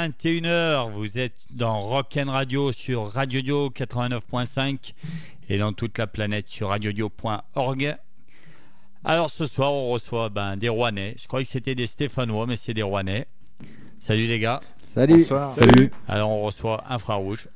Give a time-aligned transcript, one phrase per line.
[0.00, 4.94] Hello, hello, 21h, vous êtes dans Rock'n Radio sur Radio Dio 89.5
[5.48, 7.96] et dans toute la planète sur radiodio.org.
[9.04, 11.16] Alors ce soir, on reçoit ben, des Rouennais.
[11.20, 13.26] Je croyais que c'était des Stéphanois, mais c'est des Rouennais.
[13.98, 14.60] Salut les gars.
[14.94, 15.18] Salut.
[15.18, 15.52] Bonsoir.
[15.52, 15.90] Salut.
[16.08, 17.48] Alors on reçoit Infrarouge.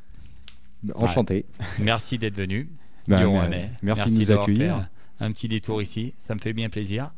[0.94, 1.46] Enchanté.
[1.78, 2.64] Merci d'être venu.
[3.06, 3.70] Du mais- Rouennais.
[3.82, 4.88] merci de nous accueillir.
[5.20, 7.10] Un petit détour ici, ça me fait bien plaisir.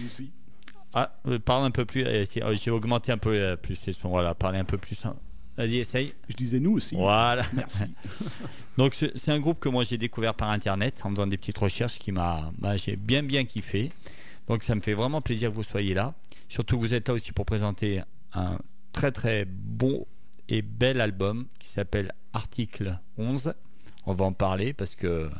[0.00, 0.32] Nous aussi.
[0.94, 2.04] Ah, euh, parle un peu plus.
[2.04, 4.08] euh, si- euh, J'ai augmenté un peu euh, plus les sons.
[4.10, 5.04] Voilà, parlez un peu plus.
[5.04, 5.16] hein.
[5.56, 6.14] Vas-y, essaye.
[6.28, 6.94] Je disais nous aussi.
[6.96, 7.44] Voilà.
[7.52, 7.84] Merci.
[8.76, 11.58] Donc c'est c'est un groupe que moi j'ai découvert par internet en faisant des petites
[11.58, 13.90] recherches qui m'a, bah, j'ai bien bien kiffé.
[14.48, 16.12] Donc ça me fait vraiment plaisir que vous soyez là.
[16.48, 18.58] Surtout que vous êtes là aussi pour présenter un
[18.92, 20.06] très très bon
[20.48, 23.54] et bel album qui s'appelle Article 11.
[24.06, 25.30] On va en parler parce que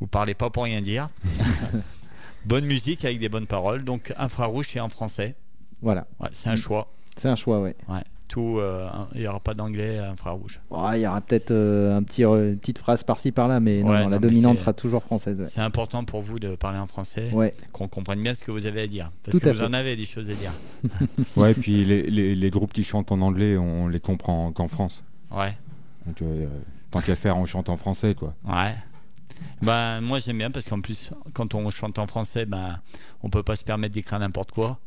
[0.00, 1.10] vous parlez pas pour rien dire.
[2.44, 3.84] bonne musique avec des bonnes paroles.
[3.84, 5.34] Donc infrarouge et en français.
[5.82, 6.06] Voilà.
[6.20, 6.88] Ouais, c'est un choix.
[7.16, 7.60] C'est un choix.
[7.60, 7.74] Ouais.
[8.28, 10.60] Tout, euh, il n'y aura pas d'anglais à infrarouge.
[10.68, 13.80] Oh, Il y aura peut-être euh, un petit, euh, une petite phrase par-ci par-là, mais
[13.82, 15.40] non, Ouais, non, non, la mais dominante c'est- sera toujours française.
[15.40, 15.46] Ouais.
[15.46, 17.30] C'est important pour vous de parler en français.
[17.32, 17.54] Ouais.
[17.72, 19.10] qu'on comprenne bien ce que vous avez à dire.
[19.22, 19.64] Parce Tout que vous fait.
[19.64, 20.52] en avez des choses à dire.
[21.36, 25.02] Ouais, puis les, les, les groupes qui chantent en anglais, on les comprend qu'en France.
[25.30, 25.56] Ouais,
[26.06, 26.46] Donc, euh,
[26.90, 28.34] tant qu'à faire, on chante en français, quoi.
[28.46, 28.74] ouais.
[29.62, 32.80] Ben, moi j'aime bien parce qu'en plus, quand on chante en français, ben,
[33.22, 34.78] on peut pas se permettre d'écrire n'importe quoi.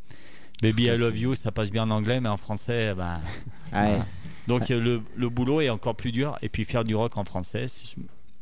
[0.62, 3.19] Baby I love you, ça passe bien en anglais, mais en français, ben.
[3.73, 4.00] Ouais.
[4.47, 6.38] Donc le, le boulot est encore plus dur.
[6.41, 7.67] Et puis faire du rock en français,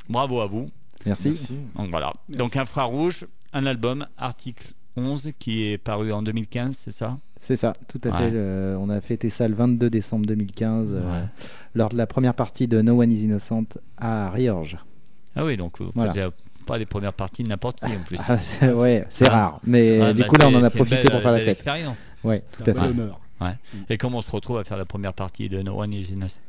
[0.10, 0.66] bravo à vous.
[1.06, 1.30] Merci.
[1.76, 2.12] Donc voilà.
[2.28, 2.38] Merci.
[2.40, 7.18] Donc Infrarouge, un album, article 11, qui est paru en 2015, c'est ça?
[7.42, 8.18] C'est ça, tout à Ouais.
[8.18, 8.32] fait.
[8.34, 11.26] Euh, on a fêté ça le 22 décembre 2015, euh, Ouais.
[11.76, 13.66] lors de la première partie de No One is Innocent
[13.98, 14.78] à Riorges.
[15.36, 16.12] Ah oui, donc vous Voilà.
[16.14, 16.34] faites
[16.66, 18.18] pas les premières parties de n'importe qui en plus.
[18.28, 19.32] Ah, c'est- ouais, c'est Ah.
[19.32, 19.60] rare.
[19.66, 21.48] Mais Ah, du bah, coup, là, on en a profité belle- pour faire la fête.
[21.50, 22.08] expérience.
[22.24, 22.88] Ouais, tout un à fait.
[22.90, 23.20] honneur.
[23.90, 26.42] Et comment on se retrouve à faire la première partie de No One is Innocent?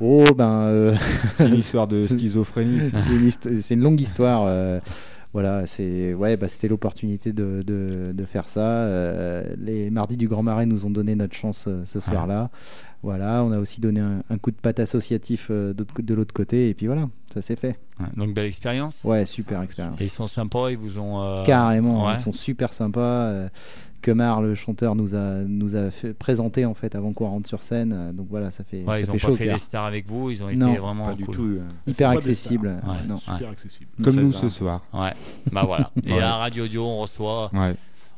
[0.00, 0.48] Oh, ben.
[0.62, 0.96] euh,
[1.34, 2.90] C'est une histoire de schizophrénie.
[3.60, 4.44] c'est une longue histoire.
[4.46, 4.80] euh,
[5.32, 8.60] voilà, c'est ouais, bah, c'était l'opportunité de, de- de faire ça.
[8.60, 12.50] euh, les mardis du Grand Marais nous ont donné notre chance euh, ce soir-là.
[13.02, 16.68] Voilà, on a aussi donné un, un coup de patte associatif euh, de l'autre côté,
[16.68, 17.78] et puis voilà, ça s'est fait.
[17.98, 19.02] Ouais, Donc belle expérience.
[19.04, 19.98] Ouais, super expérience.
[20.00, 21.42] Et ils sont sympas, ils vous ont.
[21.44, 22.14] Carrément, ouais.
[22.14, 23.48] ils sont super sympas.
[24.08, 27.48] Euh, Kemar, le chanteur, nous a, nous a fait présenté en fait avant qu'on rentre
[27.48, 27.92] sur scène.
[27.94, 29.58] euh, Donc voilà, ça fait, Ouais, ça ils fait ont chaud pas au fait les
[29.58, 31.34] stars avec vous, ils ont Non, été vraiment Pas du cool.
[31.34, 31.42] tout.
[31.42, 32.76] euh, Hyper pas des accessible.
[32.82, 32.90] stars.
[32.96, 33.06] Ouais.
[33.08, 33.16] non.
[33.18, 33.86] Super accessible.
[34.02, 34.40] Comme nous ça.
[34.40, 34.82] ce soir.
[34.92, 35.12] Ouais,
[35.52, 35.90] bah voilà.
[36.06, 36.20] Et Ouais.
[36.20, 37.74] à Radio Dio, on reçoit, Ouais.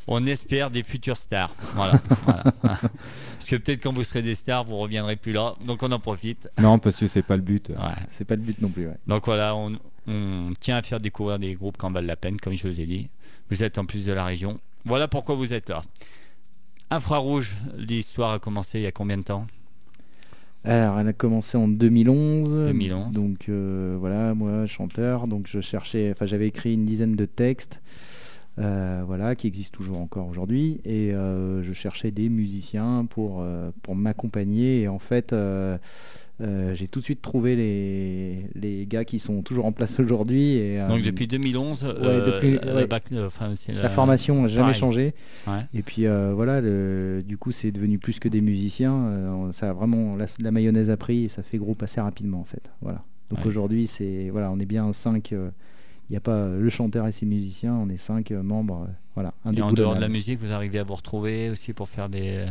[0.07, 1.55] on espère des futures stars.
[1.75, 2.01] Voilà.
[2.25, 2.45] voilà.
[2.63, 5.55] Parce que peut-être quand vous serez des stars, vous reviendrez plus là.
[5.67, 6.49] Donc on en profite.
[6.61, 7.69] Non, parce que c'est pas le but.
[7.71, 7.77] Ouais.
[8.11, 8.87] C'est pas le but non plus.
[8.87, 8.97] ouais.
[9.07, 9.73] Donc voilà, on,
[10.07, 12.81] on tient à faire découvrir des groupes qui en valent la peine, comme je vous
[12.81, 13.09] ai dit.
[13.51, 14.59] Vous êtes en plus de la région.
[14.85, 15.83] Voilà pourquoi vous êtes là.
[16.91, 19.47] Infrarouge, l'histoire a commencé il y a combien de temps?
[20.65, 22.67] Alors, elle a commencé en 2011.
[22.67, 23.13] 2011.
[23.13, 25.27] Donc euh, voilà, moi, chanteur.
[25.27, 27.81] Donc je cherchais, enfin j'avais écrit une dizaine de textes,
[28.59, 30.81] euh, voilà, qui existent toujours encore aujourd'hui.
[30.85, 33.45] Et euh, je cherchais des musiciens pour,
[33.83, 34.83] pour m'accompagner.
[34.83, 35.35] Et en fait,
[36.41, 40.55] euh, j'ai tout de suite trouvé les, les gars qui sont toujours en place aujourd'hui.
[40.57, 42.87] Et, euh, Donc depuis 2011, euh, depuis- la, ouais.
[42.87, 44.75] bac- enfin, c'est la formation n'a jamais pareil.
[44.75, 45.15] changé.
[45.47, 45.61] Ouais.
[45.75, 49.51] Et puis voilà, le- du coup, c'est devenu plus que des musiciens.
[49.53, 52.45] ça a vraiment la, la mayonnaise a pris et ça fait groupe assez rapidement en
[52.45, 52.71] fait.
[52.81, 53.01] Voilà.
[53.31, 55.33] Donc aujourd'hui, c'est voilà, on est bien 5
[56.09, 57.75] Il n'y a pas euh, le chanteur et ses musiciens.
[57.75, 58.87] On est 5 membres.
[58.89, 59.33] euh, voilà.
[59.55, 62.45] Et en dehors de la musique, vous arrivez à vous retrouver aussi pour faire des,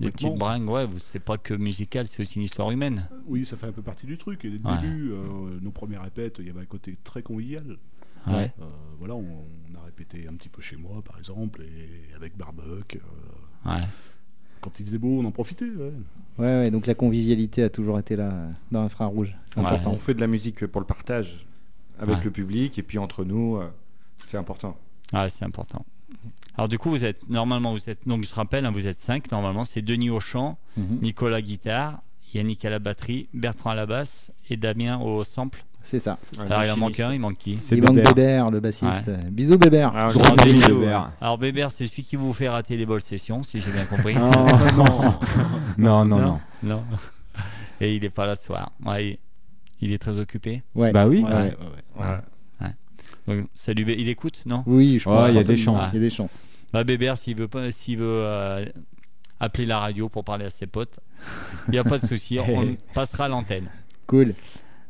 [0.00, 0.68] petites bringues.
[0.68, 3.08] Ouais, vous- c'est pas que musical, c'est aussi une histoire humaine.
[3.26, 4.44] Oui, ça fait un peu partie du truc.
[4.44, 4.80] Et dès le Ouais.
[4.80, 7.78] début, euh, nos premières répètes, il y avait un côté très convivial.
[8.26, 8.52] Ouais.
[8.60, 8.64] Euh,
[8.98, 12.96] voilà, on, on a répété un petit peu chez moi, par exemple, et avec Barbuck.
[12.96, 13.82] euh, Ouais.
[14.60, 15.66] quand il faisait beau, on en profitait.
[15.68, 15.92] ouais.
[16.38, 19.36] Ouais, ouais, donc la convivialité a toujours été là euh, dans l'infrarouge.
[19.46, 19.92] C'est important.
[19.92, 21.46] On fait de la musique pour le partage
[22.00, 22.24] avec Ouais.
[22.24, 23.68] le public et puis entre nous, euh,
[24.24, 24.76] c'est important.
[25.12, 25.84] Ouais, c'est important.
[26.56, 29.30] Alors du coup, vous êtes normalement, vous êtes donc je rappelle, hein, vous êtes cinq
[29.32, 29.64] normalement.
[29.64, 31.00] C'est Denis au chant, Mhm.
[31.02, 32.00] Nicolas guitare,
[32.32, 35.64] Yannick à la batterie, Bertrand à la basse et Damien au sample.
[35.82, 36.16] C'est ça.
[36.48, 37.58] Alors il en manque un, il manque qui?
[37.60, 38.14] C'est Il manque Bébert.
[38.14, 39.10] Bébert, le bassiste.
[39.30, 39.92] Bisous Bébert.
[39.94, 40.10] Ah,
[40.42, 40.78] bisous.
[40.80, 41.12] Bébert.
[41.20, 44.14] Alors Bébert, c'est celui qui vous fait rater les balles sessions, si j'ai bien compris.
[45.78, 46.40] Non, non, non.
[46.62, 46.84] non.
[47.80, 48.72] Et il est pas là ce soir.
[48.84, 49.18] Ouais,
[49.84, 50.62] il, est très occupé.
[50.74, 50.92] Ouais.
[50.92, 51.22] Bah oui.
[51.22, 51.56] Ouais, Ouais.
[51.96, 52.04] ouais,
[52.60, 52.66] ouais.
[53.28, 53.40] Ouais.
[53.40, 53.48] Donc,
[53.98, 54.62] il écoute, non?
[54.66, 55.28] Oui, je pense.
[55.28, 55.86] il y a des chances.
[55.92, 56.38] Il y a des chances.
[56.72, 58.64] Bah Bébert, s'il veut pas, s'il veut euh,
[59.38, 60.98] appeler la radio pour parler à ses potes,
[61.68, 63.68] il n'y a pas de souci, on passera à l'antenne.
[64.06, 64.34] Cool.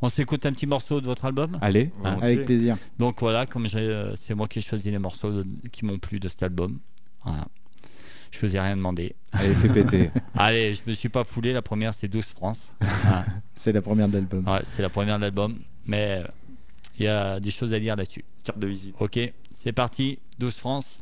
[0.01, 1.59] On s'écoute un petit morceau de votre album?
[1.61, 1.91] Allez.
[1.99, 2.25] Volontiers.
[2.25, 2.77] Avec plaisir.
[2.99, 5.99] Donc voilà, comme j'ai, euh, c'est moi qui ai choisi les morceaux de- qui m'ont
[5.99, 6.79] plu de cet album.
[7.25, 7.47] Voilà.
[8.35, 9.15] Je vous ai rien demandé.
[9.33, 10.11] Allez, fais péter.
[10.35, 11.53] Allez, je me suis pas foulé.
[11.53, 12.75] La première, c'est 12 France.
[12.81, 13.25] Hein.
[13.55, 14.47] C'est la première de l'album.
[14.49, 15.55] Ouais, c'est la première de l'album.
[15.87, 16.27] Mais euh,
[16.99, 18.25] il y a des choses à dire là-dessus.
[18.43, 18.97] Carte de visite.
[18.99, 19.19] Ok,
[19.55, 20.19] c'est parti.
[20.41, 21.01] 12 France.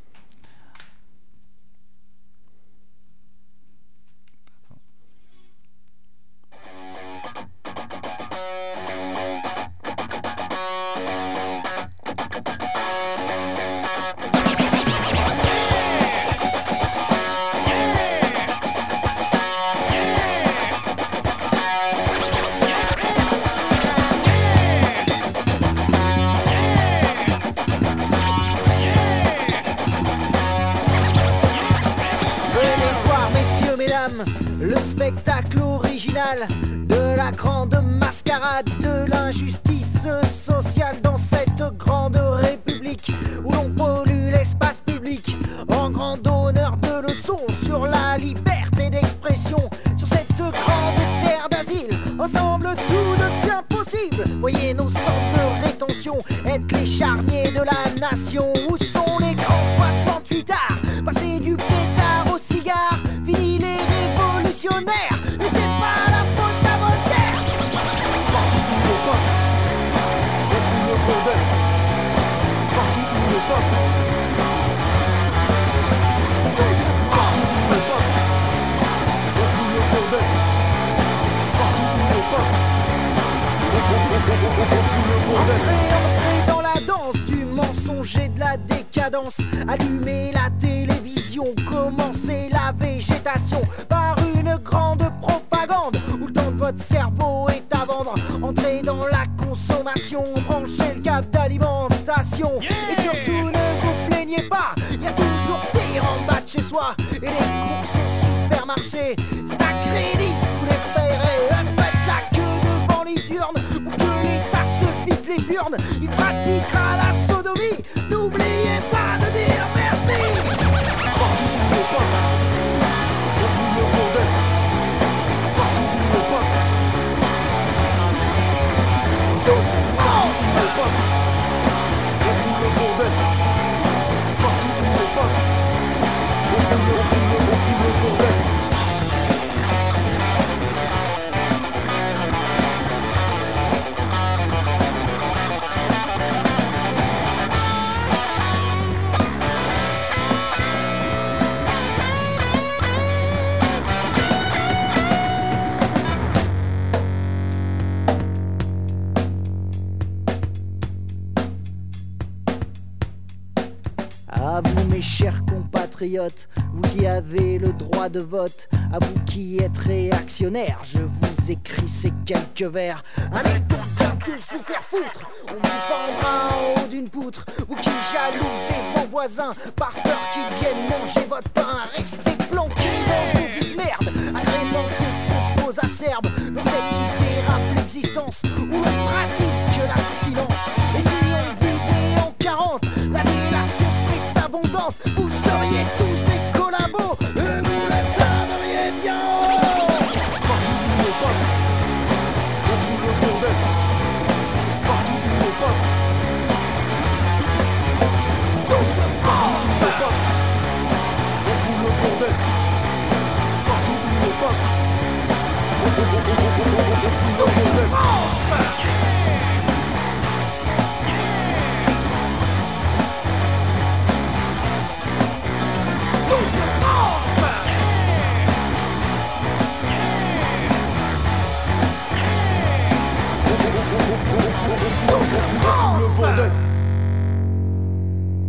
[168.12, 173.02] De vote, à vous qui êtes réactionnaires, je vous écris ces quelques vers.
[173.32, 177.46] Allez donc bien tous vous faire foutre, on vous pendra en haut d'une poutre.
[177.66, 183.40] Vous qui jalousez vos voisins, par peur qu'ils viennent manger votre pain, restez planqués dans
[183.40, 185.10] vos vies de merde, agrémentez
[185.56, 190.68] propos acerbes dans cette misérable existence où l'on pratique l'abstinence.
[190.98, 194.96] Et si on vivait en 40, la délation serait abondante.
[195.16, 196.41] Vous seriez tous des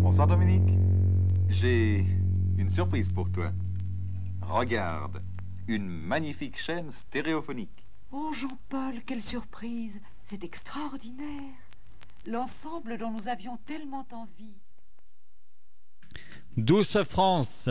[0.02, 0.78] Bonsoir Dominique.
[1.50, 2.06] J'ai
[2.58, 3.46] une surprise pour toi.
[4.42, 5.23] Regarde,
[5.68, 7.86] une magnifique chaîne stéréophonique.
[8.12, 11.54] Oh Jean-Paul, quelle surprise C'est extraordinaire
[12.26, 14.56] L'ensemble dont nous avions tellement envie.
[16.58, 17.70] 12 France.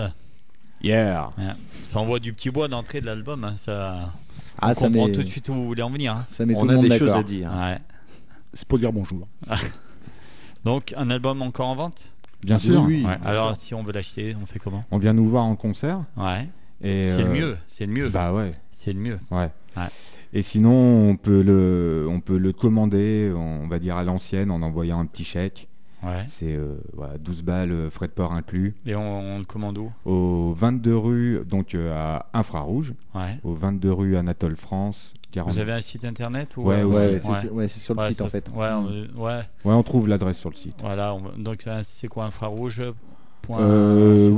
[0.82, 1.30] Yeah.
[1.38, 1.44] Ouais.
[1.84, 3.44] Ça envoie du petit bois d'entrée de l'album.
[3.44, 4.12] hein, Ça,
[4.58, 6.16] Ah, on ça comprend met, tout de suite où vous voulez en venir.
[6.16, 6.26] hein.
[6.28, 7.50] ça met On a monde des choses à dire.
[7.52, 7.78] Ouais.
[8.52, 9.26] C'est pour dire bonjour.
[10.64, 12.12] Donc, un album encore en vente?
[12.42, 12.82] Bien sûr.
[12.82, 13.04] Oui.
[13.04, 13.16] Ouais.
[13.24, 14.82] Alors, si on veut l'acheter, on fait comment?
[14.90, 16.04] On vient nous voir en concert.
[16.16, 16.48] Ouais.
[16.82, 17.56] C'est le euh, mieux.
[17.68, 18.08] C'est le mieux.
[18.08, 18.50] Bah ouais.
[18.70, 19.18] C'est le mieux.
[19.30, 19.50] Ouais.
[19.76, 19.82] Ouais.
[20.34, 24.62] Et sinon, on peut le, on peut le commander, on va dire à l'ancienne, en
[24.62, 25.68] envoyant un petit chèque
[26.04, 26.24] Ouais.
[26.26, 28.74] C'est euh, voilà, 12 balles, euh, frais de port inclus.
[28.84, 29.92] Et on, on le commande où?
[30.04, 33.38] Au 22 rue, donc euh, à Infrarouge, Ouais.
[33.44, 35.14] au 22 rue Anatole France.
[35.30, 35.52] 40.
[35.52, 36.86] Vous avez un site internet ou Ouais, euh.
[36.86, 37.18] Ouais, ouais.
[37.20, 38.50] c'est sur, ouais, c'est sur le Ouais, site ça, en fait.
[38.52, 39.38] on- ouais.
[39.64, 40.74] Ouais, on trouve l'adresse sur le site.
[40.80, 41.14] Voilà.
[41.14, 42.82] on- donc c'est quoi infrarouge
[43.42, 44.30] point- Euh,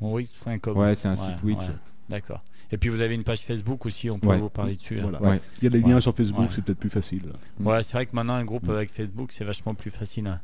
[0.00, 0.52] Wix.com.
[0.52, 0.76] Wix.com.
[0.76, 1.58] Ouais, c'est un site Wix.
[1.64, 1.72] ouais.
[2.08, 2.42] D'accord.
[2.70, 4.38] Et puis vous avez une page Facebook aussi, on peut Ouais.
[4.38, 4.98] vous parler dessus.
[5.00, 5.08] hein.
[5.10, 5.22] Voilà.
[5.22, 5.40] Ouais.
[5.60, 6.00] Il y a des liens Ouais.
[6.00, 6.48] sur Facebook, Ouais.
[6.54, 7.22] c'est peut-être plus facile.
[7.60, 8.70] Ouais, c'est vrai que maintenant un groupe Mm.
[8.70, 10.26] avec Facebook, c'est vachement plus facile.
[10.26, 10.40] hein.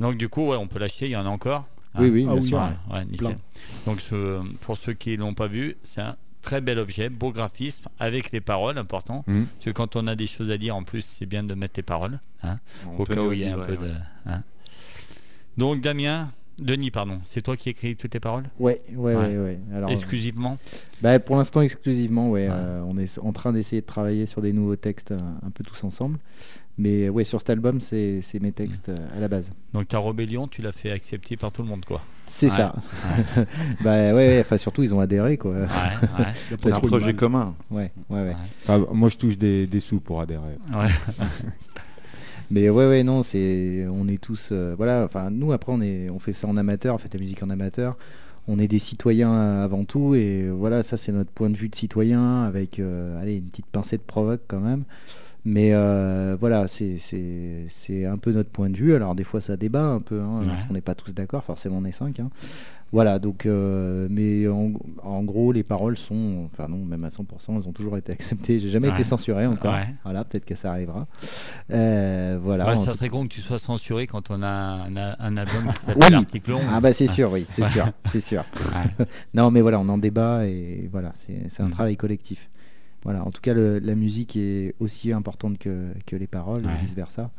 [0.00, 1.66] Donc du coup, ouais, on peut l'acheter, il y en a encore.
[1.98, 2.48] Oui, oui, Ah bien oui.
[2.48, 2.58] sûr.
[2.58, 3.18] Ouais, ouais, nickel.
[3.28, 3.36] Plein.
[3.86, 7.84] Donc ce- pour ceux qui l'ont pas vu, c'est un très bel objet, beau graphisme
[7.98, 9.24] avec les paroles, important.
[9.26, 9.46] Mhm.
[9.46, 11.74] Parce que quand on a des choses à dire, en plus, c'est bien de mettre
[11.76, 13.88] les paroles, hein, On au cas où il y a un peu ouais.
[13.88, 13.92] de.
[14.26, 14.42] hein.
[15.56, 18.44] Donc Damien, Denis, pardon, c'est toi qui écris toutes les paroles?
[18.58, 19.26] Ouais, ouais, Ouais.
[19.26, 19.58] ouais, ouais.
[19.74, 20.56] Alors, exclusivement?
[21.02, 22.48] bah, pour l'instant exclusivement, ouais.
[22.48, 22.54] Ouais.
[22.54, 25.62] euh, on est en train d'essayer de travailler sur des nouveaux textes euh, un peu
[25.64, 26.18] tous ensemble.
[26.78, 29.52] Mais ouais, sur cet album, c'est mes textes euh, à la base.
[29.74, 32.02] Donc ta rébellion, tu l'as fait accepter par tout le monde, quoi.
[32.26, 32.56] C'est Ouais.
[32.56, 32.74] ça.
[33.82, 35.52] bah ouais, ouais, enfin surtout ils ont adhéré quoi.
[35.52, 36.26] Ouais, ouais.
[36.60, 37.54] C'est un projet commun.
[37.70, 38.36] Ouais, ouais, ouais.
[38.64, 40.58] Enfin, moi, je touche des, des sous pour adhérer.
[42.50, 45.04] Mais ouais, ouais, non, c'est, on est tous, euh, voilà.
[45.04, 47.96] Enfin, nous après, on fait ça en amateur, on fait la musique en amateur.
[48.48, 51.74] On est des citoyens avant tout, et voilà, ça c'est notre point de vue de
[51.74, 54.84] citoyen, avec, euh, allez, une petite pincée de provoque quand même.
[55.48, 56.96] Mais euh, voilà, c'est,
[58.04, 58.94] un peu notre point de vue.
[58.96, 61.44] Alors des fois ça débat un peu, hein, parce qu'on n'est pas tous d'accord.
[61.44, 62.18] Forcément, on est cinq.
[62.20, 62.30] hein.
[62.92, 64.72] Voilà, donc, euh, mais en,
[65.02, 68.60] en gros, les paroles sont, enfin non, même à 100%, elles ont toujours été acceptées.
[68.60, 68.94] J'ai jamais Ouais.
[68.94, 69.74] été censuré encore.
[69.74, 69.88] Ouais.
[70.04, 71.06] Voilà, peut-être que ça arrivera.
[71.72, 72.66] Euh, voilà.
[72.68, 75.68] Ouais, ça serait con que tu sois censuré quand on a un, un album qui
[75.68, 75.94] Oui.
[75.94, 76.60] s'appelle Article 11.
[76.72, 78.44] Ah bah c'est sûr, oui, c'est sûr, c'est sûr.
[79.34, 81.70] Non, mais voilà, on en débat et voilà, c'est c'est un Mm.
[81.72, 82.48] travail collectif.
[83.06, 86.72] Voilà, en tout cas, le- la musique est aussi importante que, que les paroles Ouais.
[86.76, 87.30] et vice versa.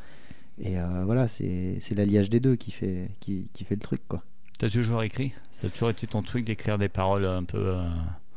[0.60, 4.02] Et euh, voilà, c'est c'est l'alliage des deux qui fait, qui, qui fait le truc,
[4.08, 4.24] quoi.
[4.58, 5.34] T'as toujours écrit?
[5.62, 7.58] Ça a toujours été ton truc d'écrire des paroles un peu.
[7.58, 7.82] euh,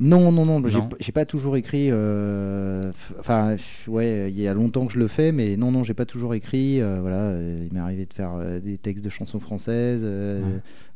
[0.00, 0.88] Non, non, non, j'ai Non.
[0.88, 1.88] p- j'ai pas toujours écrit.
[1.90, 3.56] euh, Enfin,
[3.88, 6.32] ouais, il y a longtemps que je le fais, mais non, non, j'ai pas toujours
[6.34, 6.80] écrit.
[6.80, 10.40] euh, voilà, il m'est arrivé de faire des textes de chansons françaises, Ouais.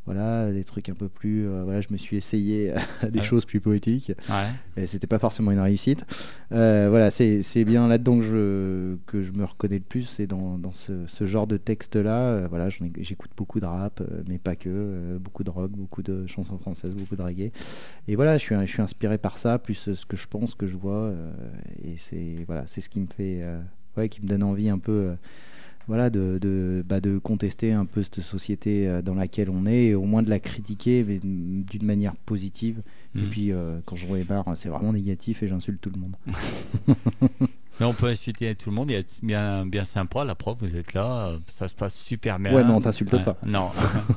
[0.06, 1.46] voilà, des trucs un peu plus.
[1.64, 3.24] voilà, je me suis essayé à des Ouais.
[3.24, 4.82] choses plus poétiques, Ouais.
[4.82, 6.04] et c'était pas forcément une réussite.
[6.50, 10.72] Voilà, c'est bien là-dedans que je, que je me reconnais le plus, c'est dans, dans
[10.72, 12.46] ce, ce genre de texte-là.
[12.48, 16.94] voilà, j'écoute beaucoup de rap, mais pas que, beaucoup de rock, beaucoup de chansons françaises,
[16.94, 17.24] beaucoup de.
[18.08, 20.50] Et voilà, je suis, je suis inspiré par ça, plus euh, ce que je pense,
[20.50, 21.32] ce que je vois, euh,
[21.82, 25.14] et c'est voilà, c'est ce qui me fait, euh, qui me donne envie un peu,
[25.86, 29.94] voilà, de, de, bah, de contester un peu cette société dans laquelle on est, et
[29.94, 32.82] au moins de la critiquer d'une manière positive.
[33.16, 33.28] Et Mm.
[33.28, 36.16] puis euh, quand j'en ai marre, c'est vraiment négatif et j'insulte tout le monde.
[37.80, 40.24] Mais on peut insulter tout le monde et être bien, bien sympa.
[40.24, 42.54] La prof, vous êtes là, ça se passe super bien.
[42.54, 43.36] Ouais, mais on t'insulte Ouais, pas.
[43.44, 43.70] Non.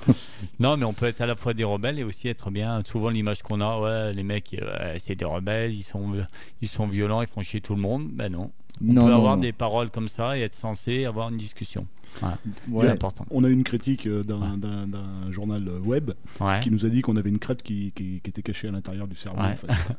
[0.59, 2.83] non, mais on peut être à la fois des rebelles et aussi être bien.
[2.85, 6.13] Souvent, l'image qu'on a, ouais, les mecs, euh, c'est des rebelles, ils sont,
[6.61, 8.07] ils sont violents, ils font chier tout le monde.
[8.11, 8.51] Ben non.
[8.81, 9.41] On non, peut non, avoir non.
[9.41, 11.87] des paroles comme ça et être censé avoir une discussion.
[12.21, 12.29] Ouais,
[12.69, 12.85] Ouais.
[12.85, 13.25] C'est important.
[13.31, 14.57] On a eu une critique euh, d'un Ouais.
[14.57, 16.59] d'un- d'un journal euh, web Ouais.
[16.61, 19.07] qui nous a dit qu'on avait une crête qui, qui- qui était cachée à l'intérieur
[19.07, 19.41] du cerveau.
[19.41, 19.51] Ouais.
[19.51, 19.67] en fait.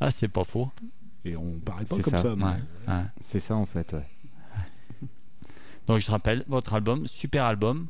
[0.00, 0.70] Ah, c'est pas faux.
[1.24, 2.36] Et on paraît pas C'est comme ça, ça.
[2.36, 2.50] mais- Ouais,
[2.88, 3.02] ouais.
[3.20, 4.06] C'est ça, en fait, ouais.
[5.86, 7.86] Donc je rappelle, votre album, super album.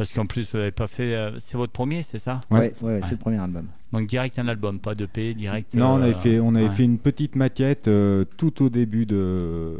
[0.00, 1.14] Parce qu'en plus, vous n'avez pas fait.
[1.14, 2.72] euh, c'est votre premier, c'est ça Ouais, Ouais.
[2.84, 3.66] ouais, c'est le premier album.
[3.92, 5.74] Donc direct un album, pas de P, direct.
[5.74, 6.74] Non, on euh, avait fait, on avait ouais.
[6.74, 9.78] fait une petite maquette euh, tout au début de.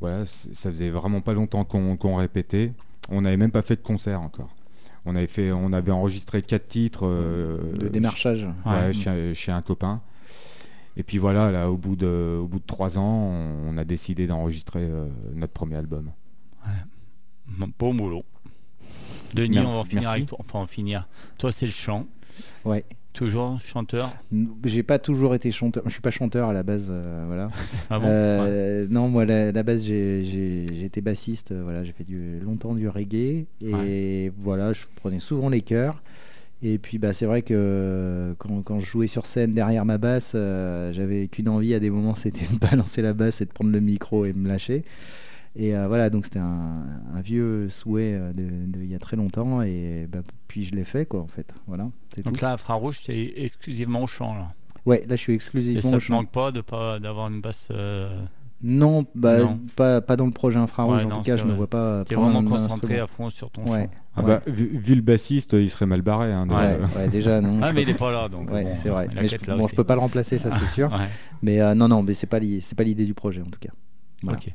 [0.00, 2.72] Voilà, ça faisait vraiment pas longtemps qu'on qu'on répétait.
[3.10, 4.48] On n'avait même pas fait de concert encore.
[5.04, 8.48] On avait fait, on avait enregistré quatre titres euh, de démarchage.
[8.64, 8.92] ouais, Ouais.
[8.94, 10.00] chez, chez un copain.
[10.96, 13.84] Et puis voilà, là, au bout de, au bout de trois ans, on, on a
[13.84, 16.12] décidé d'enregistrer euh, notre premier album.
[17.78, 18.24] Bon boulot.
[19.34, 20.38] Denis, Merci, on va en finir avec toi.
[20.40, 21.08] Enfin, en finir.
[21.38, 22.06] Toi, c'est le chant.
[22.64, 22.84] Ouais.
[23.12, 24.12] Toujours chanteur.
[24.64, 25.84] J'ai pas toujours été chanteur.
[25.86, 27.48] Je suis pas chanteur à la base, euh, voilà.
[27.90, 28.10] Ah bon Ouais.
[28.12, 31.52] Euh, Non, moi, la, la base, j'ai- été bassiste.
[31.52, 36.02] euh, Voilà, j'ai fait du, longtemps du reggae et voilà, je prenais souvent les chœurs.
[36.62, 40.32] Et puis, bah, c'est vrai que quand, quand je jouais sur scène derrière ma basse,
[40.32, 43.80] j'avais qu'une envie à des moments, c'était de balancer la basse et de prendre le
[43.80, 44.82] micro et me lâcher.
[45.56, 46.84] Et euh, voilà, donc c'était un,
[47.14, 48.42] un vieux souhait euh, de,
[48.72, 49.62] de- il y a très longtemps.
[49.62, 50.18] Et bah,
[50.48, 51.54] puis je l'ai fait, quoi, en fait.
[51.68, 52.22] Voilà, tout.
[52.22, 54.34] Donc là, Infrarouge, c'est exclusivement au chant.
[54.34, 54.52] Là.
[54.84, 56.14] Ouais, là, je suis Et exclusivement ça au ne chant.
[56.14, 57.68] manque pas de pas d'avoir une basse.
[57.70, 58.20] euh,
[58.62, 59.60] Non, bah, Non.
[59.76, 60.98] Pas, pas dans le projet infrarouge.
[60.98, 61.54] Ouais, en non, tout cas, je vrai.
[61.54, 62.04] vois pas.
[62.04, 63.84] T'es prendre vraiment concentré à fond sur ton Ouais.
[63.84, 63.90] chant.
[64.16, 64.26] Ah Ouais.
[64.26, 66.32] bah, vu, vu le bassiste, il serait mal barré.
[66.32, 67.60] hein, de- Ouais, ouais, déjà, non.
[67.62, 68.50] Ah, mais il est pas là, donc.
[68.50, 69.08] Ouais, bon, c'est vrai.
[69.14, 70.90] Mais je, là bon, je peux pas le remplacer, ça c'est sûr.
[71.42, 73.70] Mais euh, non, non, mais c'est pas, c'est pas l'idée du projet en tout cas.
[74.22, 74.38] Voilà.
[74.38, 74.52] ok.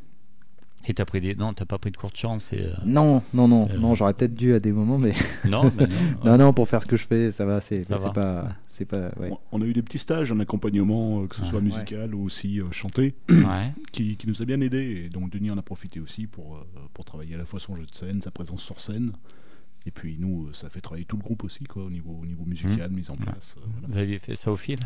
[0.88, 1.36] Et t'as pris des.
[1.36, 2.54] Non, t'as pas pris de cours de chance.
[2.54, 5.14] Et, euh, Non, non, non, non, j'aurais peut-être dû à des moments, mais
[5.46, 5.88] Non, ben
[6.24, 6.32] non.
[6.32, 9.30] non, non, pour faire ce que je fais, ça va, c'est pas, c'est pas, ouais.
[9.52, 11.48] On- a eu des petits stages en accompagnement, euh, que ce Ouais.
[11.50, 13.74] soit musical ou aussi euh, chanté, Ouais.
[13.92, 15.04] qui, qui nous a bien aidé.
[15.06, 16.60] Et donc Denis en a profité aussi pour, euh,
[16.94, 19.12] pour travailler à la fois son jeu de scène, sa présence sur scène.
[19.86, 22.46] Et puis nous, ça fait travailler tout le groupe aussi, quoi, au niveau, au niveau
[22.46, 23.56] musical, mise en place.
[23.58, 23.88] euh, voilà.
[23.90, 24.80] Vous aviez fait ça au fil?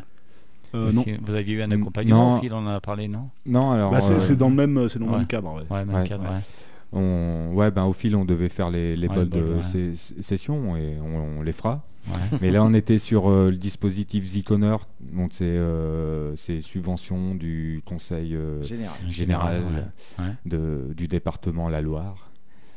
[0.76, 2.38] Euh, non, Vous aviez eu un accompagnement non.
[2.38, 3.30] au fil, on en a parlé, non?
[3.46, 3.92] Non, alors.
[3.92, 5.18] Bah, c'est euh, c'est dans le même, c'est dans Ouais.
[5.20, 5.54] même cadre.
[5.54, 5.64] ouais.
[5.70, 6.04] Ouais, même Ouais.
[6.08, 6.40] cadre, ouais.
[6.92, 10.22] on, ouais, ben, au fil, on devait faire les, les Ouais, bols de ces- ces
[10.22, 11.86] sessions et on, on les fera.
[12.08, 12.38] Ouais.
[12.42, 17.82] Mais là, on était sur euh, le dispositif Ziconner, donc c'est euh, c'est subvention du
[17.86, 18.98] conseil euh, Général.
[19.10, 20.24] général ouais.
[20.26, 20.32] Ouais.
[20.46, 22.30] de- du département La Loire.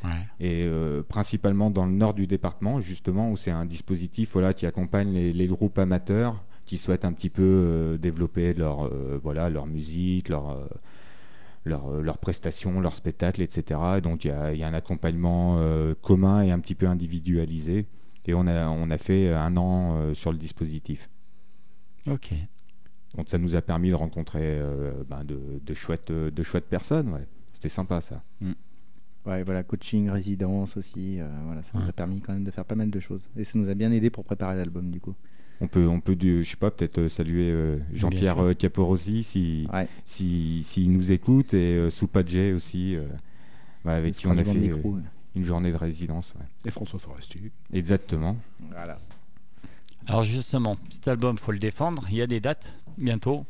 [0.04, 0.10] Ouais.
[0.38, 4.64] Et euh, principalement dans le nord du département, justement, où c'est un dispositif voilà, qui
[4.66, 9.48] accompagne les, les groupes amateurs qui souhaitent un petit peu euh, développer leur, euh, voilà,
[9.48, 10.66] leur musique, leur, euh,
[11.64, 13.80] leur, euh, leurs prestations, leurs spectacles, etc.
[13.98, 16.74] Et donc il y a, il y a un accompagnement euh, commun et un petit
[16.74, 17.86] peu individualisé.
[18.26, 21.08] Et on a, on a fait un an euh, sur le dispositif.
[22.10, 22.34] Ok.
[23.16, 27.08] Donc ça nous a permis de rencontrer euh, ben, de, de chouettes, de chouettes personnes.
[27.12, 27.26] ouais.
[27.52, 28.22] C'était sympa ça.
[29.24, 32.64] Ouais, voilà, coaching, résidence aussi, euh, voilà, ça nous a permis quand même de faire
[32.64, 33.28] pas mal de choses.
[33.36, 35.14] Et ça nous a bien aidé pour préparer l'album du coup.
[35.60, 39.66] On peut, on peut je sais pas, peut-être euh, saluer euh, Jean-Pierre euh, Caporossi si,
[39.72, 39.88] Ouais.
[40.04, 43.06] si, s'il nous écoute et Soupadjé aussi, euh,
[43.84, 44.70] bah, avec qui on a fait
[45.34, 46.34] une journée de résidence.
[46.38, 46.44] ouais.
[46.66, 47.50] Et François Forestier.
[47.72, 48.36] Exactement.
[48.70, 48.98] Voilà.
[50.06, 52.06] Alors justement, cet album, faut le défendre.
[52.10, 53.44] Il y a des dates bientôt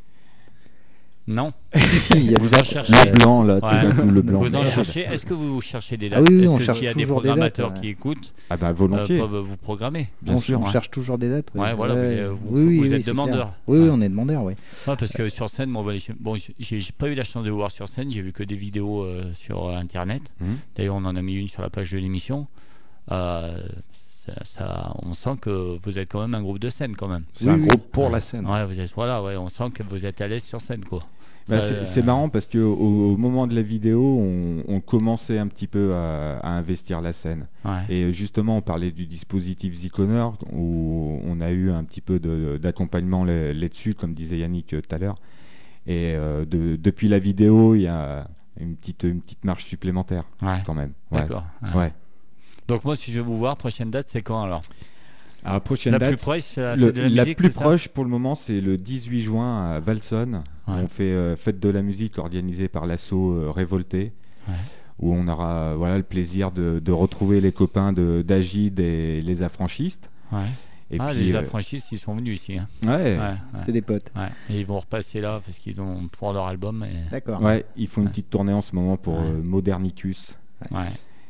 [1.29, 3.81] Non si, si, il y a Vous en cherchez Le blanc là, tu sais, Ouais.
[3.83, 4.39] d'un coup, le blanc.
[4.39, 6.63] Vous en cherchez Est-ce que vous cherchez des Ah dates oui, oui, Est-ce on que
[6.73, 9.17] s'il y a des toujours des programmateurs dates, qui écoutent Ah bah euh, volontiers.
[9.19, 10.61] peuvent vous programmer Bien on, sûr.
[10.61, 10.71] on ouais.
[10.71, 11.49] cherche toujours des dates.
[11.53, 11.59] oui.
[11.61, 11.95] Ouais, voilà,
[12.29, 13.51] vous- vous- oui, oui, vous oui, êtes demandeur.
[13.67, 14.53] Oui, on est demandeur, oui.
[14.87, 17.57] Ouais, parce que sur scène, moi, voilà, bon, j'ai pas eu la chance de vous
[17.57, 20.33] voir sur scène, j'ai vu que des vidéos euh, sur euh, internet.
[20.39, 20.57] Mhm.
[20.77, 22.47] D'ailleurs, on en a mis une sur la page de l'émission.
[23.11, 23.57] Euh,
[23.91, 27.23] ça, ça- on sent que vous êtes quand même un groupe de scène, quand même.
[27.33, 27.67] C'est Oui, un oui.
[27.67, 28.11] groupe pour Ouais.
[28.13, 28.45] la scène.
[28.47, 31.03] Ouais, vous êtes, voilà, ouais, on sent que vous êtes à l'aise sur scène, quoi.
[31.49, 34.79] Bah, c'est euh, c'est marrant parce que au, au moment de la vidéo, on, on
[34.81, 37.47] commençait un petit peu à, à investir la scène.
[37.65, 37.85] ouais.
[37.89, 42.19] Et justement, on parlait du dispositif Ziconer, où on a eu un petit peu
[42.59, 45.15] d'accompagnement là- là-dessus, comme disait Yannick euh, tout à l'heure.
[45.85, 48.27] Et euh, de- depuis la vidéo, il y a
[48.59, 50.57] une petite, une petite marche supplémentaire, Ouais.
[50.65, 50.91] quand même.
[51.11, 51.19] Ouais.
[51.21, 51.45] D'accord.
[52.67, 54.61] Donc moi, si je veux vous voir, prochaine date, c'est quand alors?
[55.45, 57.47] Alors, prochaine La date, plus proche, c'est la le- fête de la, la musique, plus
[57.49, 60.43] c'est ça proche pour le moment, c'est le 18 juin à Valsonne.
[60.67, 60.75] Ouais.
[60.83, 64.11] On fait euh, fête de la musique organisée par l'assaut euh, Révolté,
[64.49, 64.53] Ouais.
[64.99, 69.41] où on aura voilà, le plaisir de, de retrouver les copains de- d'Agide et les
[69.43, 70.09] affranchistes.
[70.31, 70.39] Ouais.
[70.89, 72.57] Et ah, puis, les euh, affranchistes, ils sont venus ici.
[72.57, 72.67] hein.
[72.85, 73.33] ouais, Ouais, ouais,
[73.65, 74.09] C'est des potes.
[74.15, 74.29] ouais.
[74.49, 76.85] Et ils vont repasser là parce qu'ils ont pour leur album.
[76.85, 77.09] Et...
[77.11, 77.41] D'accord.
[77.41, 79.25] ouais, ils font une petee tournée en ce moment pour Ouais.
[79.25, 80.35] euh, Modernicus.
[80.71, 80.85] Ouais.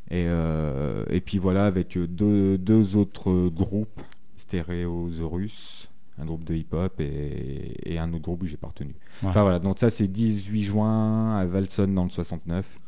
[0.10, 4.02] Et, euh, et puis voilà, avec deux, deux autres groupes,
[4.38, 5.90] Stéréosaurus,
[6.20, 8.96] un groupe de hip-hop, et, et un autre groupe que j'ai pas retenu.
[9.24, 9.30] Ouais.
[9.30, 12.80] Enfin voilà, donc ça c'est 18 juin à Valsonne dans le 69.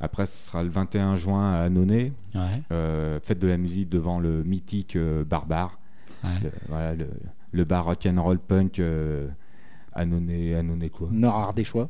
[0.00, 2.40] Après, ce sera le 21 juin à Annonay, Ouais.
[2.72, 5.78] euh, fête de la musique devant le mythique euh, Barbare,
[6.24, 6.30] Ouais.
[6.44, 7.06] le, voilà, le,
[7.52, 9.28] le bar rock'n'roll punk euh,
[9.92, 11.08] Annonay, Annonay quoi?
[11.12, 11.88] Nord Ardéchois.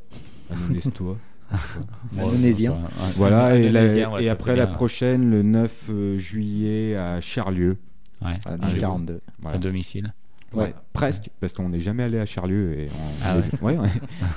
[0.50, 1.16] Annonay toi Ouais,
[2.18, 2.76] Indonésien.
[3.16, 7.20] Voilà, et, la- Indonésien, ouais, et ça après la prochaine, le 9 euh, juillet à
[7.20, 7.76] Charlieu.
[8.24, 8.38] Ouais.
[8.46, 9.20] Ah, je- 42.
[9.40, 9.56] Voilà.
[9.56, 10.12] À domicile.
[10.52, 10.74] Ouais, Ouais.
[10.92, 12.78] presque, parce qu'on n'est jamais allé à Charlieu.
[12.78, 13.36] Et, on- Ah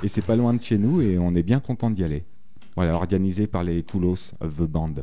[0.02, 2.24] et c'est pas loin de chez nous et on est bien content d'y aller.
[2.74, 4.94] Voilà, organisé par les Toulos of the Band,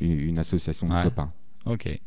[0.00, 1.02] une, une association de Ouais.
[1.04, 1.32] copains.
[1.66, 2.00] Ok.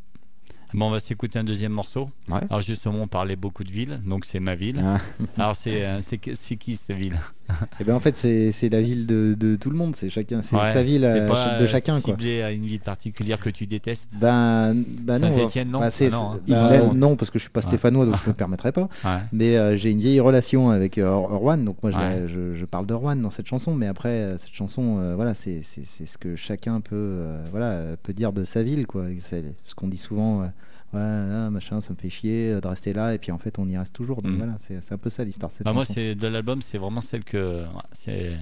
[0.73, 2.09] Bon, on va s'écouter un deuxième morceau.
[2.27, 2.39] Ouais.
[2.49, 4.83] Alors justement, on parlait beaucoup de villes, donc c'est ma ville.
[4.83, 4.97] Ah,
[5.37, 6.17] Alors euh, c'est
[6.57, 7.17] qui cette ville?
[7.79, 9.95] Et ben en fait, c'est la ville de, de tout le monde.
[9.95, 12.13] C'est chacun, c'est Ouais, sa ville euh, pas, de euh, chacun, quoi.
[12.15, 14.11] ciblé à une ville particulière que tu détestes?
[14.19, 15.29] Ben, ben non.
[15.29, 16.39] Non Bah, Ah non, hein.
[16.47, 17.67] bah, Ils ont- non, parce que je suis pas Ouais.
[17.67, 18.89] stéphanois, donc je me permettrais pas.
[19.03, 19.19] Ouais.
[19.31, 22.85] Mais euh, j'ai une vieille relation avec euh, Erwan, donc moi je, je, je parle
[22.87, 26.81] d'Erwan dans cette chanson, mais après euh, cette chanson, euh, voilà, c'est ce que chacun
[26.81, 29.05] peut, euh, voilà, euh, peut dire de sa ville, quoi.
[29.19, 30.45] C'est ce qu'on dit souvent, euh,
[30.93, 33.57] ouais, ah, machin, ça me fait chier euh, de rester là, et puis en fait
[33.59, 34.21] on y reste toujours.
[34.21, 34.37] Donc Mm.
[34.37, 35.51] voilà, c'est c'est un peu ça l'histoire.
[35.63, 38.37] Bah, moi, c'est de l'album, c'est vraiment celle que ouais, c'est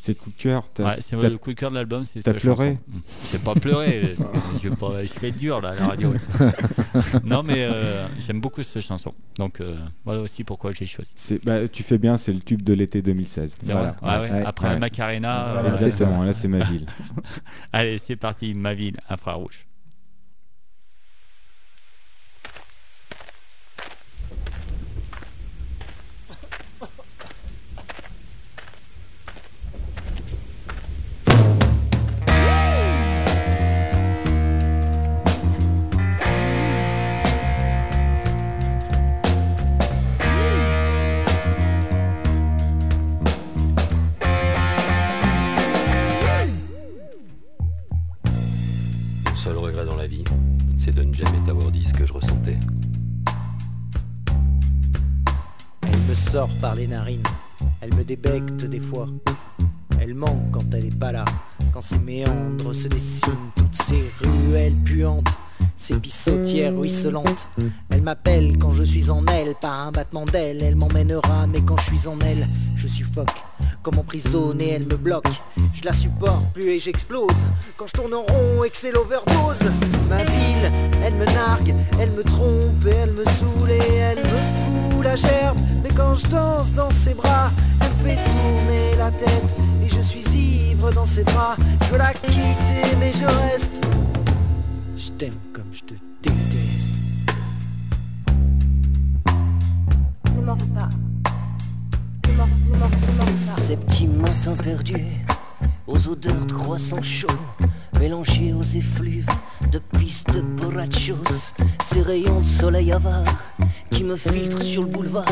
[0.00, 0.68] c'est coup de cœur.
[0.72, 2.78] t'as- ouais, c'est le coup de cœur de l'album, c'est t'as cette pleuré.
[2.86, 2.98] Mm.
[3.32, 4.14] J'ai pas pleuré,
[4.62, 6.12] je, vais pas- je être dur là à la radio.
[7.26, 11.12] non mais euh, j'aime beaucoup cette chanson, donc euh, voilà aussi pourquoi j'ai choisi.
[11.16, 13.54] c'est- bah, tu fais bien, c'est le tube de l'été 2016.
[13.60, 13.96] C'est Voilà.
[14.00, 14.36] vrai Ouais, ouais.
[14.38, 14.44] Ouais.
[14.46, 14.74] Après Ouais.
[14.74, 15.86] la Macarena, Voilà, euh, c'est ça.
[15.88, 16.86] Exactement, là c'est ma ville.
[17.72, 19.66] allez c'est parti, ma ville, infrarouge.
[56.60, 57.22] Par les narines,
[57.80, 59.06] elle me débecte des fois.
[60.00, 61.24] Elle manque quand elle est pas là,
[61.72, 65.28] quand ses méandres se dessinent, toutes ces ruelles puantes,
[65.76, 67.46] ces pissotières ruisselantes.
[67.90, 71.76] Elle m'appelle quand je suis en elle, par un battement d'aile, elle m'emmènera, mais quand
[71.78, 73.42] je suis en elle, je suffoque.
[73.82, 75.28] Comme emprisonnée, elle me bloque.
[75.72, 77.46] Je la supporte plus et j'explose.
[77.76, 79.70] Quand je tourne en rond et que c'est l'overdose.
[80.08, 80.72] Ma ville,
[81.04, 84.67] elle me nargue, elle me trompe et elle me saoule et elle me
[85.02, 85.58] la gerbe.
[85.82, 89.44] Mais quand je danse dans ses bras, elle fait tourner la tête.
[89.84, 90.24] Et je suis
[90.70, 91.58] ivre dans ses draps.
[91.82, 93.86] Je veux la quitter, mais je reste.
[94.96, 96.92] Je t'aime comme je te déteste.
[100.36, 100.88] Ne m'en veux pas.
[102.26, 103.60] Ne m'en ne m'en- ne m'en veux pas.
[103.60, 105.04] Ces petits matins perdus,
[105.86, 107.26] aux odeurs de croissants chauds,
[107.98, 109.26] mélangés aux effluves
[109.72, 111.52] de pistes de borrachos,
[111.84, 113.24] ces rayons de soleil avare
[113.90, 115.24] qui me filtrent sur le boulevard.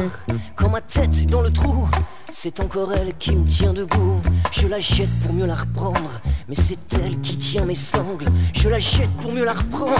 [0.54, 1.88] Quand ma tête est dans le trou,
[2.32, 4.20] c'est encore elle qui me tient debout.
[4.52, 8.26] Je la jette pour mieux la reprendre, mais c'est elle qui tient mes sangles.
[8.54, 9.94] Je la jette pour mieux la reprendre,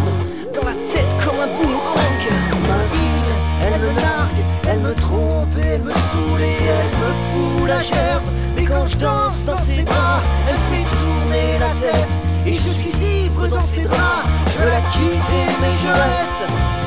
[0.55, 2.23] dans la tête comme un boomerang.
[2.69, 3.27] Ma ville,
[3.63, 8.25] Elle me nargue, elle me trompe elle me saoule elle me fout la gerbe.
[8.55, 12.11] Mais quand je danse dans ses bras, elle fait tourner la tête.
[12.47, 14.27] Et je suis ivre dans ses draps.
[14.49, 16.86] Je veux la quitter, mais je reste.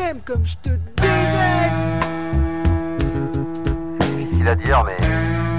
[0.00, 1.86] T'aime comme je te déteste.
[4.16, 4.96] difficile à dire, mais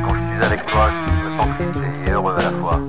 [0.03, 2.79] quand je suis avec toi, je me sens triste et heureux à la fois.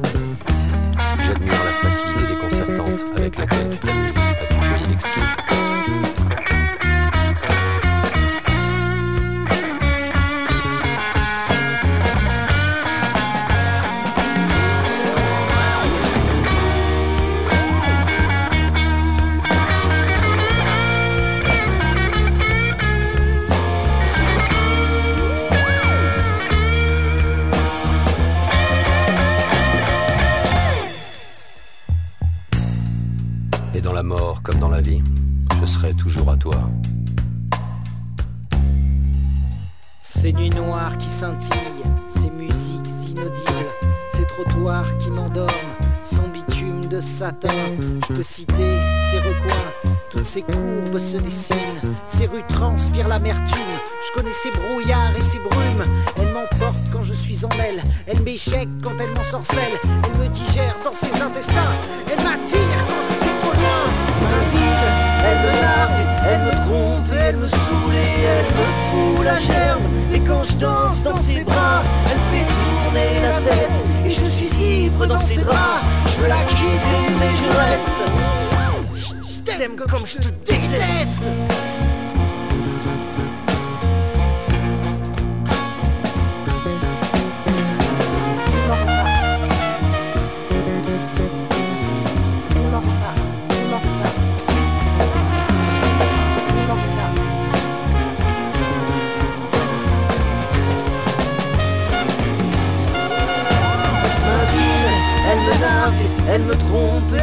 [1.27, 4.22] J'admire la facilité déconcertante avec laquelle tu t'amuses
[58.07, 61.73] elle, m'échec quand elle m'ensorcelle, elle me digère dans ses intestins,
[62.11, 63.83] elle m'attire quand je suis trop loin.
[64.53, 64.91] Ville,
[65.27, 69.83] elle me largue, elle me trompe, elle me saoule et elle me fout la gerbe.
[70.15, 73.85] Et quand je danse dans ses bras, elle fait tourner la tête.
[74.07, 75.83] Et je suis ivre dans ses draps.
[76.07, 78.03] Je veux la quitter, mais je reste.
[79.29, 81.23] Je t'aime comme je te déteste.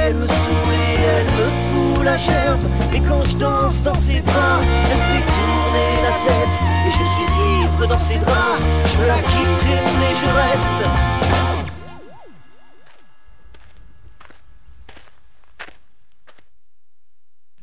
[0.10, 2.66] Elle me saoule et elle me fout la gerbe.
[2.94, 4.60] Et quand je danse dans ses bras,
[4.92, 6.56] elle fait tourner la tête.
[6.88, 7.30] Et je suis
[7.62, 8.62] ivre dans ses draps.
[8.86, 10.80] Je veux la quitter, mais je reste.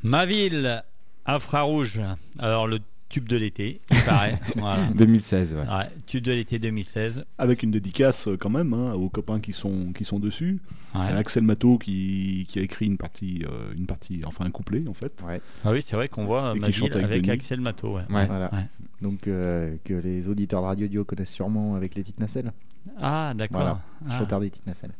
[0.05, 0.85] Ma ville,
[1.27, 2.01] infrarouge.
[2.39, 2.79] Alors le
[3.09, 4.39] tube de l'été, il paraît.
[4.57, 4.89] Voilà.
[4.95, 5.61] 2016, ouais.
[5.61, 7.25] Ouais, tube de l'été 2016.
[7.39, 10.61] Avec une dédicace euh, quand même hein, aux copains qui sont, qui sont dessus.
[10.95, 11.03] Ouais.
[11.03, 14.87] À Axel Matteau qui, qui a écrit une partie, euh, une partie, enfin un couplet
[14.89, 15.23] en fait.
[15.65, 17.29] Ah oui, c'est vrai qu'on voit ma qui avec.
[17.29, 17.97] Axel Matteau.
[17.97, 18.03] Ouais.
[18.09, 18.53] Voilà.
[18.53, 18.67] Ouais.
[19.03, 22.53] Donc euh, que les auditeurs de Radio Dio connaissent sûrement avec les petites nacelles.
[23.01, 23.61] Ah, d'accord.
[23.61, 23.81] Voilà.
[24.09, 24.19] Ah.
[24.19, 24.95] Chanteur des petites nacelles.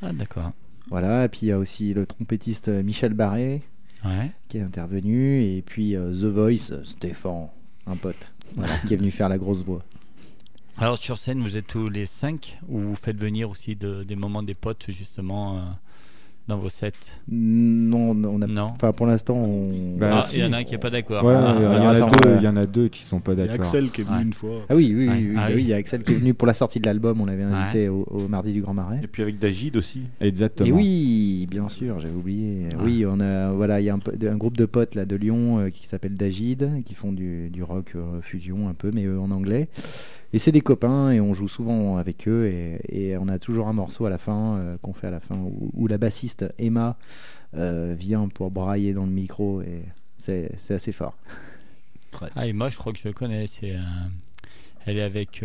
[0.00, 0.52] Ah, d'accord.
[0.88, 3.62] Voilà, et puis il y a aussi le trompettiste euh, Michel Barré
[4.04, 4.30] Ouais.
[4.48, 7.48] qui est intervenu, et puis euh, The Voice, Stéphane,
[7.86, 9.82] un pote, voilà, qui est venu faire la grosse voix.
[10.78, 14.16] Alors sur scène, vous êtes tous les cinq ou vous faites venir aussi de- des
[14.16, 15.60] moments des potes justement euh,
[16.48, 16.92] dans vos sets
[17.28, 18.72] Non, on a, Non.
[18.74, 19.96] enfin pour l'instant, on...
[19.96, 20.38] Bah, Ah, si.
[20.38, 21.24] il y en a un qui est pas d'accord.
[21.24, 22.36] Ouais, Ah, il y, en alors, a attends, deux, ouais.
[22.40, 23.66] il y en a deux qui sont pas Il y a d'accord.
[23.66, 24.22] Axel qui est venu Ouais.
[24.24, 24.56] une fois.
[24.68, 25.14] Ah oui, oui, Ouais.
[25.14, 25.54] oui, oui, Ah bah oui.
[25.56, 27.42] oui, il y a Axel qui est venu pour la sortie de l'album, on l'avait
[27.44, 29.00] invité au, au mardi du Grand Marais.
[29.02, 30.00] Et puis avec Dagid aussi.
[30.20, 30.68] Exactement.
[30.68, 32.66] Et oui, bien sûr, j'avais oublié.
[32.82, 35.60] Oui, on a voilà, il y a un, un groupe de potes là de Lyon
[35.60, 39.20] euh, qui s'appelle Dagid, qui font du, du rock euh, fusion un peu, mais eux
[39.20, 39.68] en anglais,
[40.32, 43.68] Et c'est des copains et on joue souvent avec eux et, et on a toujours
[43.68, 46.46] un morceau à la fin euh, qu'on fait à la fin où, où la bassiste
[46.58, 46.96] Emma
[47.54, 49.82] euh, vient pour brailler dans le micro et
[50.16, 51.16] c'est c'est assez fort.
[52.36, 53.46] Ah, et moi, je crois que je le connais.
[53.46, 53.80] C'est, euh,
[54.86, 55.44] elle est avec.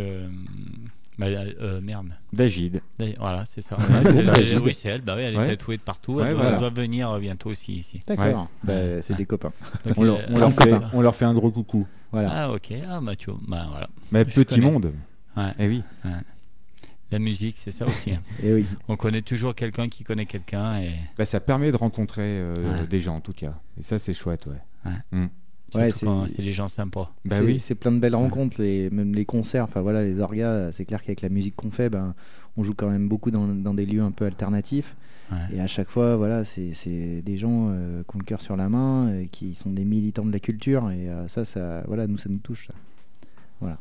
[1.22, 2.10] Euh, bah, euh, merde.
[2.34, 2.82] Dagid.
[3.00, 3.78] Da- Voilà, c'est ça.
[3.80, 5.02] Ouais, c'est oui, c'est elle.
[5.02, 5.48] Bah oui, elle est Ouais.
[5.48, 6.14] tatouée de partout.
[6.16, 6.52] Ouais, elle, doit, voilà.
[6.54, 8.00] elle doit venir euh, bientôt aussi ici.
[8.08, 8.50] D'accord.
[8.64, 9.52] Bah, c'est des copains.
[9.86, 10.90] Donc, On leur, euh, on leur un fait, copain.
[10.94, 11.88] on leur fait un gros coucou.
[12.12, 12.30] Voilà.
[12.34, 12.74] Ah, ok.
[12.90, 13.00] Ah,
[13.32, 13.90] vois, bah, voilà.
[14.12, 14.72] Mais Je petit connais.
[14.72, 14.94] monde.
[15.36, 15.52] Ouais.
[15.60, 15.84] Eh oui.
[16.06, 16.12] Ouais.
[17.12, 18.12] La musique, c'est ça aussi.
[18.14, 18.22] hein.
[18.44, 18.66] Eh oui.
[18.90, 20.80] On connaît toujours quelqu'un qui connaît quelqu'un.
[20.82, 20.92] Et...
[21.18, 22.88] Bah, ça permet de rencontrer euh, Ouais.
[22.88, 23.54] des gens en tout cas.
[23.80, 24.62] Et ça c'est chouette, ouais.
[24.92, 24.98] Ouais.
[25.12, 25.28] Mm.
[25.76, 27.14] Ouais, c'est des gens sympas.
[27.26, 27.60] Bah c'est- oui.
[27.60, 31.02] C'est plein de belles rencontres, les, même les concerts, enfin voilà, les orgas, c'est clair
[31.02, 32.16] qu'avec la musique qu'on fait, ben,
[32.56, 34.96] on joue quand même beaucoup dans, dans des lieux un peu alternatifs.
[35.32, 35.58] Ouais.
[35.58, 38.56] Et à chaque fois, voilà, c'est c'est des gens euh, qui ont le cœur sur
[38.56, 42.08] la main, euh, qui sont des militants de la culture, et euh, ça, ça, voilà,
[42.08, 42.68] nous, ça nous touche.
[42.68, 42.74] ça.
[43.60, 43.78] Voilà.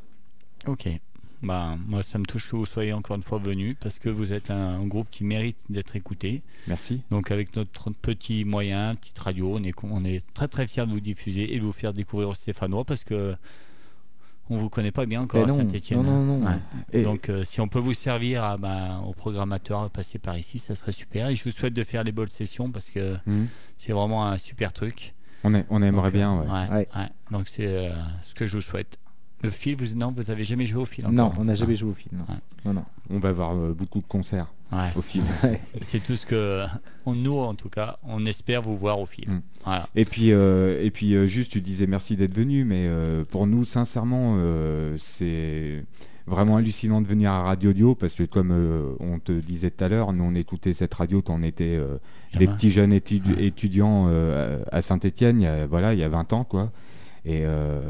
[0.67, 0.89] Ok.
[1.43, 4.33] Bah, moi, ça me touche que vous soyez encore une fois venus parce que vous
[4.33, 6.43] êtes un, un groupe qui mérite d'être écouté.
[6.67, 7.03] Merci.
[7.11, 10.93] Donc, avec notre petit moyen, petite radio, on est, on est très très fiers de
[10.93, 13.37] vous diffuser et de vous faire découvrir aux Stéphanois parce que
[14.49, 16.03] on vous connaît pas bien encore Eh à non, Saint-Etienne.
[16.03, 16.61] non, non, non.
[16.93, 20.39] Et- Donc, euh, si on peut vous servir à, bah, aux programmateurs à passer par
[20.39, 21.29] ici, ça serait super.
[21.29, 23.49] Et je vous souhaite de faire les bonnes sessions parce que Mhm.
[23.77, 25.15] c'est vraiment un super truc.
[25.43, 26.69] On, est- on aimerait Donc, euh, bien, ouais.
[26.77, 27.09] ouais, ouais.
[27.33, 27.91] Donc, c'est euh,
[28.23, 28.99] ce que je vous souhaite.
[29.43, 31.75] Le fil, vous, non, vous avez jamais joué au fil Non, encore on n'a jamais
[31.75, 31.77] Ah.
[31.77, 32.19] joué au film.
[32.19, 32.25] Non.
[32.35, 32.41] Ouais.
[32.65, 32.85] Non, non.
[33.11, 34.89] On va avoir euh, beaucoup de concerts Ouais.
[34.97, 35.25] au film.
[35.83, 36.65] C'est tout ce que
[37.05, 39.35] on, nous, en tout cas, on espère vous voir au film.
[39.37, 39.43] Mm.
[39.65, 39.89] Voilà.
[39.95, 43.47] Et puis, euh, et puis euh, juste, tu disais merci d'être venu, mais euh, pour
[43.47, 45.85] nous, sincèrement, euh, c'est
[46.27, 49.85] vraiment hallucinant de venir à Radio Dio parce que, comme euh, on te disait tout
[49.85, 51.99] à l'heure, nous on écoutait cette radio quand on était euh,
[52.37, 56.09] des petits jeunes étudi- étudiants euh, à Saint-Étienne, il y a- voilà, il y a
[56.09, 56.73] 20 ans, quoi.
[57.25, 57.81] Et euh,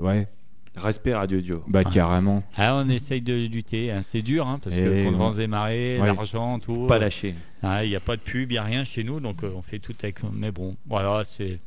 [0.00, 0.28] ouais.
[0.76, 1.62] Respect Radio Dio.
[1.68, 1.90] Bah, Ouais.
[1.92, 2.42] carrément.
[2.56, 3.90] Ah, on essaye de lutter.
[3.90, 4.00] hein.
[4.02, 6.06] C'est dur, hein, parce que Et contre on- vents et marées, Ouais.
[6.06, 6.86] l'argent, tout.
[6.86, 7.34] Pas euh, lâcher.
[7.62, 9.52] ah, Il n'y a pas de pub, il n'y a rien chez nous, donc euh,
[9.54, 10.20] on fait tout avec.
[10.32, 11.60] Mais bon, voilà, c'est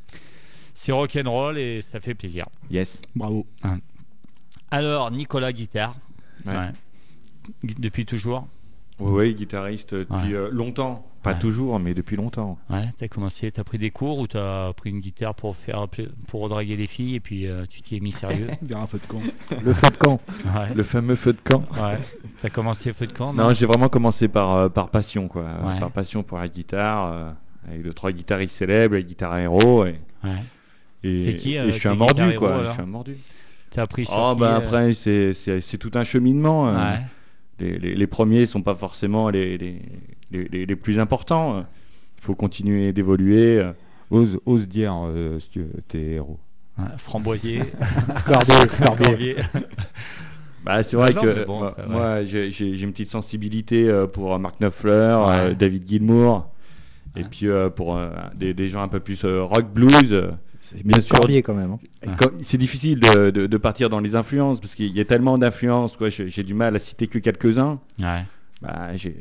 [0.74, 2.48] c'est rock'n'roll et ça fait plaisir.
[2.72, 3.02] Yes.
[3.16, 3.46] Bravo.
[3.64, 3.80] Hein.
[4.72, 5.96] Alors, Nicolas Guitare.
[6.46, 6.54] Ouais.
[6.54, 6.72] Ouais.
[7.64, 8.48] Gu- Depuis toujours
[9.00, 10.34] Oui, oui, guitariste depuis Ouais.
[10.34, 11.06] euh, longtemps.
[11.26, 11.40] Pas Ouais.
[11.40, 12.58] toujours, mais depuis longtemps.
[12.70, 15.88] Ouais, t'as commencé, t'as pris des cours ou t'as pris une guitare pour faire
[16.28, 19.08] pour draguer les filles et puis euh, tu t'y es mis sérieux un feu de
[19.08, 19.22] camp.
[19.64, 20.22] Le feu de camp.
[20.46, 20.74] Ouais.
[20.76, 21.64] Le fameux feu de camp.
[21.74, 21.98] Ouais.
[22.42, 25.44] T'as commencé feu de camp Non, j'ai vraiment commencé par, euh, par passion, quoi.
[25.44, 25.80] Ouais.
[25.80, 27.32] Par passion pour la guitare, euh,
[27.68, 29.86] avec deux, trois guitaristes célèbres, les guitares héros.
[29.86, 30.30] Et, Ouais.
[31.04, 32.66] et, C'est qui, et euh, je suis un mordu, quoi.
[32.68, 33.18] je suis un mordu.
[33.72, 36.70] T'as appris sur Oh, qui, bah après, c'est- tout un cheminement.
[36.70, 36.76] euh.
[36.78, 37.00] Ouais.
[37.60, 39.82] Les, les- les premiers sont pas forcément les, les,
[40.32, 41.66] les- les- les plus importants.
[42.18, 43.60] Il faut continuer d'évoluer.
[43.60, 43.72] euh.
[44.12, 46.40] Ose, ose dire euh, si tu- tes héros.
[46.78, 47.62] Ouais, Framboisier.
[48.26, 48.56] Corbier.
[48.86, 49.36] Corbier.
[50.64, 52.50] Bah, c'est vrai Ah non, que bon, moi, j'ai
[52.82, 54.92] une petite sensibilité euh, pour Mark Knopfler,
[55.30, 55.54] euh.
[55.54, 56.50] David Gilmour,
[57.16, 60.12] et puis euh, pour euh, des, des gens un peu plus euh, rock blues.
[60.12, 60.32] euh,
[60.84, 62.16] bien Corbier, quand même, hein.
[62.42, 65.96] C'est difficile de, de- de partir dans les influences parce qu'il y a tellement d'influences.
[65.98, 66.10] quoi.
[66.10, 67.80] J'ai j'ai du mal à citer que quelques-uns.
[68.00, 68.24] Ouais.
[68.64, 69.16] Bah, j'ai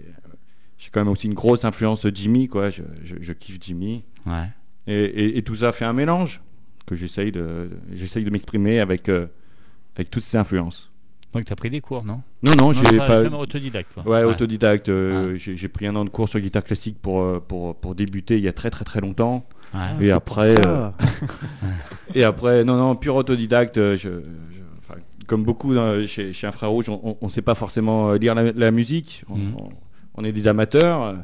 [0.84, 2.46] j'ai quand même aussi une grosse influence Jimmy.
[2.48, 2.68] Quoi.
[2.68, 4.04] Je, je- je kiffe Jimmy.
[4.26, 4.50] Ouais.
[4.86, 6.42] Et, et- et tout ça fait un mélange
[6.86, 9.26] que j'essaye de, j'essaye de m'exprimer avec, euh,
[9.96, 10.90] avec toutes ces influences.
[11.32, 12.20] Donc t'as pris des cours, non?
[12.42, 13.92] Non, non, j'ai pas- jamais autodidacte.
[13.94, 14.02] Quoi.
[14.06, 14.88] Ouais, autodidacte.
[14.90, 17.94] euh, j'ai- J'ai pris un an de cours sur guitare classique pour, euh, pour, pour
[17.94, 19.44] débuter il y a très très très longtemps.
[19.72, 19.80] Ouais.
[19.80, 20.90] Ah, et c'est après, pour euh,
[22.14, 23.76] et après, non, non, pur autodidacte.
[23.76, 24.10] je- je-
[24.78, 25.74] enfin, comme beaucoup
[26.06, 29.24] chez, chez un frère rouge, on ne sait pas forcément lire la, la musique.
[29.28, 29.68] On, on-
[30.14, 31.16] on est des amateurs.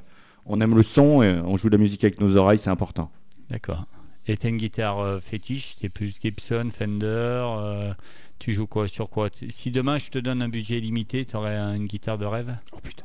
[0.46, 3.10] On aime le son et on joue de la musique avec nos oreilles, c'est important.
[3.50, 3.86] D'accord.
[4.26, 7.92] Et t'as une guitare euh, fétiche T'es plus Gibson, Fender euh,
[8.38, 9.28] Tu joues quoi sur quoi?
[9.48, 12.54] Si demain je te donne un budget limité, t'aurais un- une guitare de rêve?
[12.72, 13.04] Oh putain.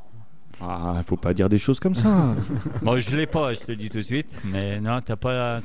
[0.62, 2.36] Ah, faut pas dire des choses comme ça.
[2.82, 4.32] Bon, je l'ai pas, je te le dis tout de suite.
[4.46, 5.62] Mais non, t'as pas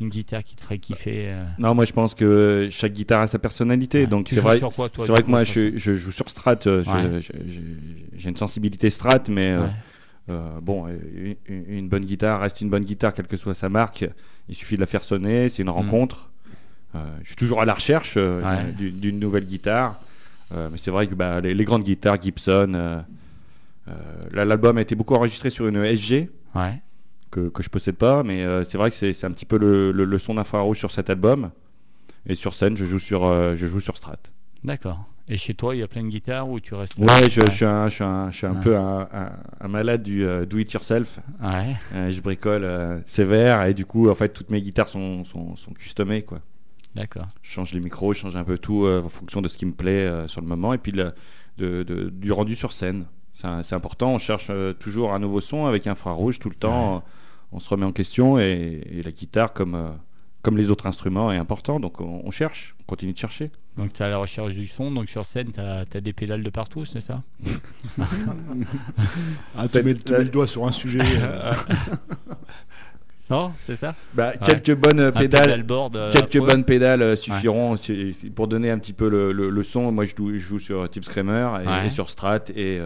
[0.00, 3.26] une guitare qui te ferait kiffer euh, Non, moi je pense que chaque guitare a
[3.26, 4.06] sa personnalité.
[4.06, 6.56] donc c'est vrai, sur quoi, toi, c'est vrai que moi je, je joue sur Strat.
[6.66, 7.20] euh, Ouais.
[8.16, 9.70] J'ai une sensibilité Strat, mais euh, Ouais.
[10.30, 10.86] euh, bon,
[11.48, 14.08] une, une bonne guitare reste une bonne guitare, quelle que soit sa marque.
[14.48, 16.30] Il suffit de la faire sonner, c'est une rencontre.
[16.94, 18.72] Euh, je suis toujours à la recherche Mm.
[18.78, 20.00] D'une nouvelle guitare.
[20.52, 23.02] Mais c'est vrai que bah, les, les grandes guitares, Gibson.
[24.32, 26.30] l'album a été beaucoup enregistré sur une SG.
[26.54, 26.80] Ouais.
[27.30, 29.92] Que, que je possède pas, mais euh, c'est vrai que c'est un petit peu le,
[29.92, 31.50] le- le son d'infrarouge sur cet album.
[32.26, 34.16] Et sur scène, je joue sur, euh, je joue sur Strat.
[34.64, 35.04] D'accord.
[35.28, 37.54] Et chez toi, il y a plein de guitares ou tu restes Ouais, je, je
[37.54, 38.60] suis un, je suis un, je suis un Ouais.
[38.62, 41.18] peu un, un- un malade du euh, do it yourself.
[41.42, 41.74] Ouais.
[41.94, 45.54] Euh, je bricole euh, sévère et du coup, en fait, toutes mes guitares sont, sont,
[45.56, 46.40] sont customées, quoi.
[46.94, 47.26] D'accord.
[47.42, 49.72] Je change les micros, je change un peu tout en fonction de ce qui me
[49.72, 51.12] plaît sur le moment et puis le-
[51.58, 53.04] de- de- du rendu sur scène.
[53.34, 57.04] C'est important, on cherche toujours un nouveau son avec infrarouge tout le temps.
[57.52, 59.88] On se remet en question et, et la guitare, comme, euh,
[60.42, 61.80] comme les autres instruments, est important.
[61.80, 63.50] Donc on, on cherche, on continue de chercher.
[63.76, 66.50] Donc tu as la recherche du son, donc sur scène, tu as, des pédales de
[66.50, 67.22] partout, c'est ça?
[69.56, 71.00] Ah, tu mets, le doigt sur un sujet.
[71.20, 71.52] euh.
[73.30, 73.94] non, c'est ça?
[74.14, 74.38] Bah, Ouais.
[74.46, 77.76] Quelques bonnes pédales, euh, quelques bonnes pédales suffiront
[78.34, 79.92] pour donner un petit peu le, le- le son.
[79.92, 81.86] Moi, je joue, je joue sur Tip Screamer et, Ouais.
[81.86, 82.80] et sur Strat et,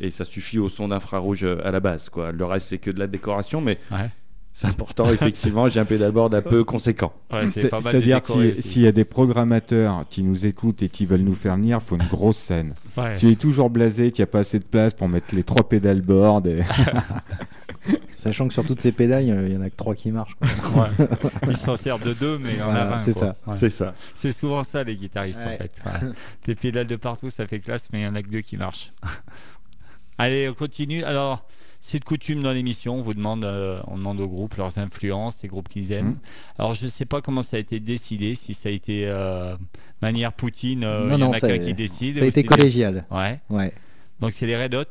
[0.00, 2.08] et ça suffit au son d'infrarouge euh, à la base.
[2.08, 2.32] Quoi.
[2.32, 4.08] Le reste, c'est que de la décoration, mais Ouais.
[4.52, 5.06] c'est important.
[5.10, 7.12] Effectivement, j'ai un pédalboard un peu conséquent.
[7.50, 11.34] C'est- C'est-à-dire si- s'il y a des programmateurs qui nous écoutent et qui veulent nous
[11.34, 12.74] faire venir, il faut une grosse scène.
[12.96, 13.16] Ouais.
[13.18, 15.68] Tu es toujours blasé, qu'il n'y a pas assez de place pour mettre les trois
[15.68, 16.46] pédalboards.
[16.46, 16.62] Et...
[18.16, 20.36] Sachant que sur toutes ces pédales, il y en a que trois qui marchent.
[20.72, 20.88] quoi.
[20.98, 21.06] Ouais.
[21.48, 23.02] Ils s'en servent de deux, mais il y en a Voilà, 20.
[23.02, 23.36] c'est ça.
[23.46, 23.54] Ouais.
[23.56, 23.94] C'est ça.
[24.14, 25.70] C'est souvent ça, les guitaristes, en fait.
[25.84, 26.08] Ouais.
[26.46, 28.56] Des pédales de partout, ça fait classe, mais il n'y en a que deux qui
[28.56, 28.92] marchent.
[30.18, 31.04] Allez, on continue.
[31.04, 31.46] Alors,
[31.80, 35.42] c'est de coutume dans l'émission, on vous demande, euh, on demande aux groupes leurs influences,
[35.42, 36.06] les groupes qu'ils aiment.
[36.08, 36.16] Mhm.
[36.58, 39.56] Alors, je ne sais pas comment ça a été décidé, si ça a été euh,
[40.02, 42.16] manière Poutine, euh, Non, il y en a qu'un qui décide.
[42.18, 43.04] ça a été des- collégial.
[43.10, 43.40] Ouais.
[43.50, 43.72] Ouais.
[44.20, 44.84] Donc, c'est les Red Hot.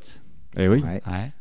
[0.58, 0.80] Eh oui.
[0.82, 1.02] Ouais.
[1.06, 1.32] Ouais.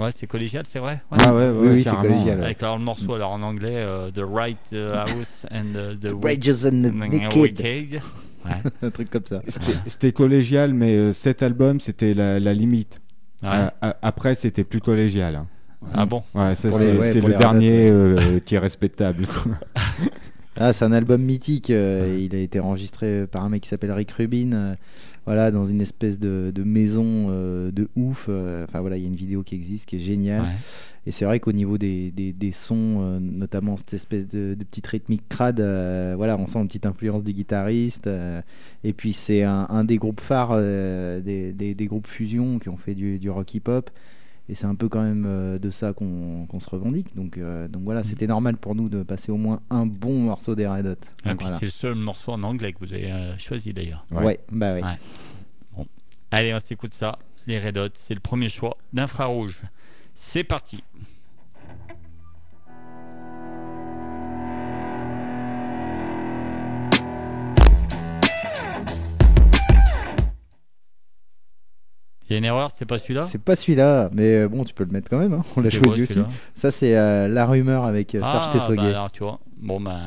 [0.00, 1.02] Ouais, c'est collégial, c'est vrai?
[1.10, 2.44] Ah ouais, ouais, Oui, oui, c'est collégial, ouais.
[2.44, 6.64] Avec alors, le morceau alors, en anglais, euh, The Right House and the, the Rages
[6.66, 6.92] and the
[7.34, 7.36] Wicked.
[7.36, 8.00] Wicked.
[8.44, 8.52] Ouais.
[8.82, 9.42] Un truc comme ça.
[9.48, 13.00] C'était- C'était collégial, mais euh, cet album, c'était la, la limite.
[13.42, 13.48] Ouais.
[13.50, 15.36] Euh, a- après, c'était plus collégial.
[15.36, 15.46] hein.
[15.94, 16.22] Ah bon?
[16.34, 19.26] Ouais, c'est ouais, le dernier euh, qui est respectable.
[20.60, 21.70] Ah, c'est un album mythique.
[21.70, 24.52] euh, il a été enregistré par un mec qui s'appelle Rick Rubin.
[24.52, 24.74] euh,
[25.24, 28.26] voilà, dans une espèce de, de maison euh, de ouf.
[28.28, 30.42] euh, Enfin voilà, il y a une vidéo qui existe qui est géniale.
[31.08, 31.10] Ouais.
[31.10, 34.64] Et c'est vrai qu'au niveau des, des- des sons, euh, notamment cette espèce de, de
[34.64, 38.06] petite rythmique crade, euh, voilà, on sent une petite influence du guitariste.
[38.06, 38.42] euh,
[38.84, 42.68] et puis c'est un, un des groupes phares euh, des, des- des groupes fusion qui
[42.68, 43.90] ont fait du, du rock hip-hop.
[44.50, 47.14] Et c'est un peu quand même euh, de ça qu'on se revendique.
[47.14, 50.54] Donc, euh, donc voilà, c'était normal pour nous de passer au moins un bon morceau
[50.54, 50.94] des Red Hot.
[51.24, 51.58] Ah, voilà.
[51.58, 54.06] c'est le seul morceau en anglais que vous avez euh, choisi d'ailleurs.
[54.10, 54.40] Ouais.
[54.50, 54.80] bah oui.
[55.76, 55.86] Bon.
[56.30, 57.18] Allez, on s'écoute ça.
[57.46, 59.60] Les Red Hot, c'est le premier choix d'infrarouge.
[60.20, 60.82] C'est parti.
[72.28, 73.22] Il y a une erreur, c'est pas celui-là?
[73.22, 75.32] C'est pas celui-là, mais euh, bon, tu peux le mettre quand même.
[75.32, 76.20] hein, On l'a choisi aussi.
[76.54, 78.76] Ça, c'est euh, La Rumeur avec euh, Serge Ah, Tessoguet.
[78.76, 79.40] bah alors, tu vois.
[79.56, 80.00] Bon, ben.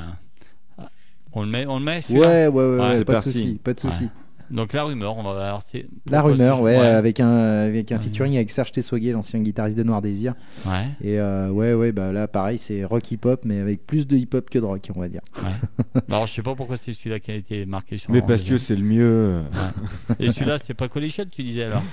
[1.33, 3.31] On le met, on le met Ouais, celui-là ouais, ouais, ouais, c'est pas de parti.
[3.31, 4.03] souci, pas de souci.
[4.03, 4.09] Ouais.
[4.51, 8.51] Donc la rumeur, on va c'est La rumeur, ouais, avec un, avec un featuring avec
[8.51, 10.33] Serge Tessoguet, l'ancien guitariste de Noir Désir.
[10.65, 10.85] Ouais.
[11.01, 14.49] Et euh, ouais, ouais, bah là, pareil, c'est rock hip-hop, mais avec plus de hip-hop
[14.49, 15.21] que de rock, on va dire.
[15.41, 16.01] Ouais.
[16.09, 18.11] Alors je sais pas pourquoi c'est celui-là qui a été marqué sur.
[18.11, 19.41] Mais le parce que c'est le mieux.
[20.09, 20.15] Ouais.
[20.19, 21.83] Et celui-là, c'est pas collégial, tu disais alors?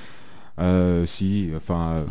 [0.61, 2.05] Euh, si, enfin, euh,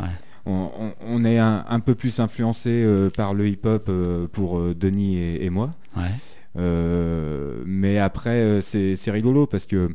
[0.46, 4.58] on, on- on est un, un peu plus influencé euh, par le hip-hop euh, pour
[4.58, 5.70] euh, Denis et, et moi.
[5.96, 6.04] Ouais.
[6.56, 9.88] Euh, mais après, c'est c'est rigolo parce que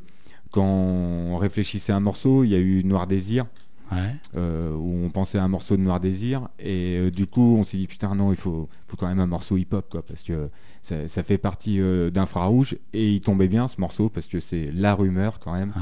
[0.54, 3.46] quand on réfléchissait à un morceau, il y a eu Noir Désir.
[3.92, 4.16] Ouais.
[4.38, 7.64] euh, où on pensait à un morceau de Noir Désir et euh, du coup on
[7.64, 10.24] s'est dit putain non il faut, faut quand même un morceau hip hop quoi parce
[10.24, 10.50] que
[10.82, 14.72] ça, ça fait partie euh, d'Infrarouge et il tombait bien ce morceau parce que c'est
[14.74, 15.74] la rumeur quand même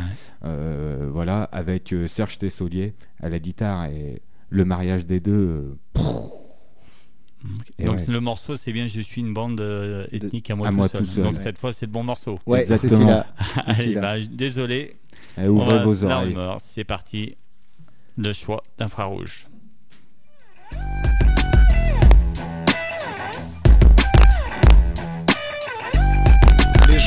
[1.13, 5.77] voilà avec Serge Tessolier à la guitare et le mariage des deux
[7.79, 8.05] et Donc ouais.
[8.07, 10.87] le morceau, c'est bien Je suis une bande euh, ethnique à moi, à tout, moi
[10.89, 11.01] seul.
[11.01, 11.41] tout seul, Donc ouais.
[11.43, 12.37] cette fois, c'est le bon morceau.
[12.45, 13.23] Ouais, c'est Exactement.
[13.65, 14.95] Allez, bah, désolé.
[15.37, 16.35] Eh, ouvrez On va- vos oreilles.
[16.59, 17.35] c'est parti.
[18.17, 19.47] Le choix d'infrarouge.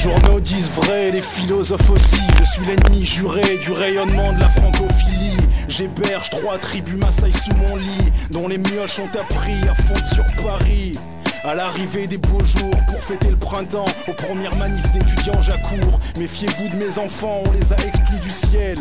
[0.04, 2.20] Journaux disent vrai, les philosophes aussi.
[2.38, 5.38] Je suis l'ennemi juré du rayonnement de la francophilie.
[5.66, 10.44] J'héberge trois tribus Maasai sous mon lit, dont les mioches ont appris à fondre sur
[10.44, 10.98] Paris.
[11.44, 16.00] À l'arrivée des beaux jours pour fêter le printemps, aux premières manifs d'étudiants j'accours.
[16.18, 18.78] Méfiez-vous de mes enfants, on les a exclus du ciel.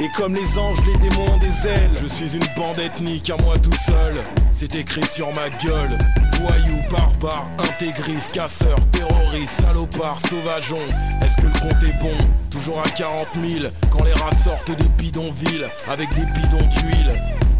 [0.00, 1.90] Et comme les anges, les démons ont des ailes.
[2.02, 4.14] Je suis une bande ethnique à moi tout seul.
[4.54, 5.98] C'est écrit sur ma gueule.
[6.40, 10.88] Voyous, barbares, intégristes, casseurs, terroristes, salopards, sauvageons.
[11.22, 12.16] Est-ce que le compte est bon?
[12.50, 17.12] Toujours à 40 000 quand les rats sortent des bidonvilles avec des bidons d'huile.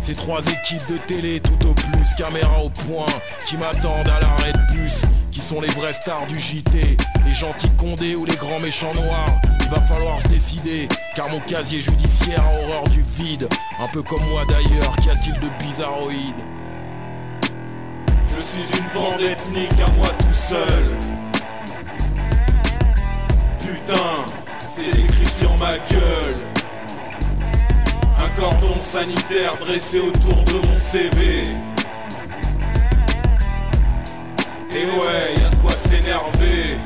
[0.07, 3.07] Ces trois équipes de télé tout au plus, caméra au point,
[3.45, 5.03] qui m'attendent à l'arrêt de bus,
[5.33, 6.97] qui sont les vrais stars du JT,
[7.27, 9.35] les gentils condés ou les grands méchants noirs.
[9.63, 10.87] Il va falloir se décider,
[11.17, 13.49] car mon casier judiciaire a horreur du vide,
[13.81, 16.39] un peu comme moi d'ailleurs, qu'y a-t-il de bizarroïde?
[18.37, 20.87] Je suis une bande ethnique à moi tout seul.
[23.59, 24.25] Putain,
[24.69, 26.56] c'est écrit sur ma gueule.
[28.39, 31.45] Cordon sanitaire dressé autour de mon CV.
[34.73, 36.77] Et ouais, y a de quoi s'énerver.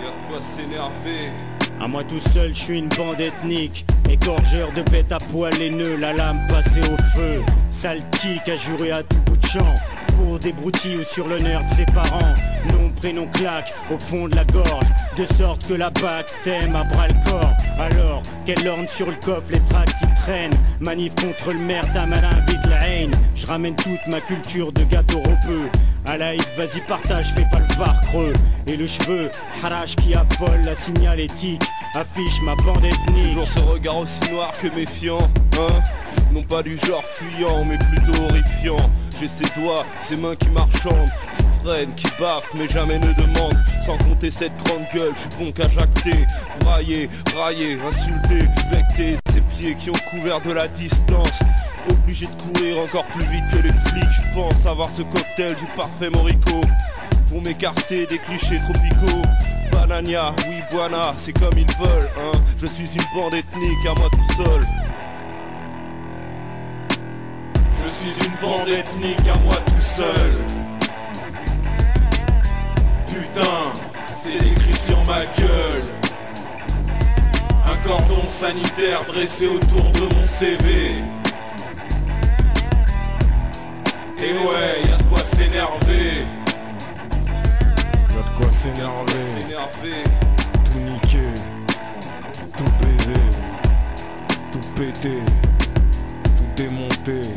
[0.00, 1.30] Y a de quoi s'énerver.
[1.80, 3.86] À moi tout seul, je suis une bande ethnique.
[4.10, 7.42] Égorgeur de bêtes à poil les nœuds, la lame passée au feu.
[7.70, 9.74] Sale tic à jurer à tout bout de champ.
[10.16, 12.34] Pour des broutilles ou sur l'honneur de ses parents.
[12.70, 14.86] Nom, prénom claque au fond de la gorge.
[15.18, 17.52] De sorte que la bac t'aime à bras le corps.
[17.78, 20.56] Alors, qu'elle orne sur le coffre les tracts qui traînent.
[20.80, 23.14] Manif contre le maire d'un malin vite la haine.
[23.34, 25.68] Je ramène toute ma culture de gâteau repeux.
[26.06, 28.32] À la vas-y partage, fais pas le var creux
[28.68, 29.28] Et le cheveu,
[29.64, 31.62] harache qui affole la signalétique
[31.94, 35.18] Affiche ma bande ethnique Toujours ce regard aussi noir que méfiant,
[35.58, 35.80] hein
[36.32, 41.08] Non pas du genre fuyant, mais plutôt horrifiant J'ai ces doigts, ces mains qui marchandent
[41.96, 43.56] Qui baffent, mais jamais ne demandent.
[43.84, 46.26] Sans compter cette grande gueule, je suis bon qu'à jacter
[46.60, 51.40] Brailler, brailler, insulter, becter Ces pieds qui ont couvert de la distance.
[51.88, 55.66] Obligé de courir encore plus vite que les flics Je pense avoir ce cocktail du
[55.76, 56.60] parfait morico.
[57.30, 59.22] Pour m'écarter des clichés tropicaux.
[59.72, 62.38] Banania, oui Buana, c'est comme ils veulent hein.
[62.60, 64.85] Je suis une bande ethnique à moi tout seul
[68.06, 70.34] suis une bande ethnique à moi tout seul.
[73.08, 73.72] Putain,
[74.16, 75.84] c'est écrit sur ma gueule.
[77.64, 80.94] Un cordon sanitaire dressé autour de mon CV
[84.18, 86.24] Et ouais, y a de quoi s'énerver.
[88.10, 90.04] Y'a de quoi s'énerver.
[90.64, 91.34] Tout niquer,
[92.56, 93.26] tout baiser,
[94.52, 95.22] tout péter,
[96.24, 97.28] tout démonter,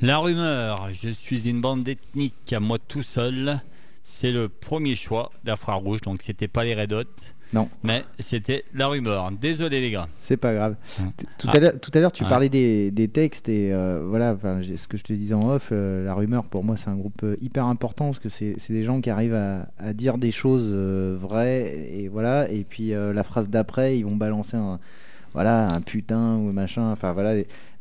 [0.00, 3.60] La rumeur, je suis une bande ethnique à moi tout seul.
[4.02, 7.04] C'est le premier choix d'Infrarouge, donc c'était pas les Red Hot.
[7.54, 7.68] Non.
[7.82, 9.30] Mais c'était la rumeur.
[9.32, 10.06] Désolé les gars.
[10.18, 10.74] C'est pas grave.
[11.16, 11.56] T- Tout Ah.
[11.56, 12.28] à l'heure, tout à l'heure, tu Ouais.
[12.28, 15.70] parlais des, des textes et euh, voilà, enfin, ce que je te disais en off,
[15.72, 18.84] euh, la rumeur pour moi c'est un groupe euh, hyper important parce que c'est des
[18.84, 23.22] gens qui arrivent à, à dire des choses euh, vraies et voilà, et puis la
[23.24, 24.78] phrase d'après ils vont balancer un
[25.34, 27.34] voilà un putain ou machin, enfin voilà,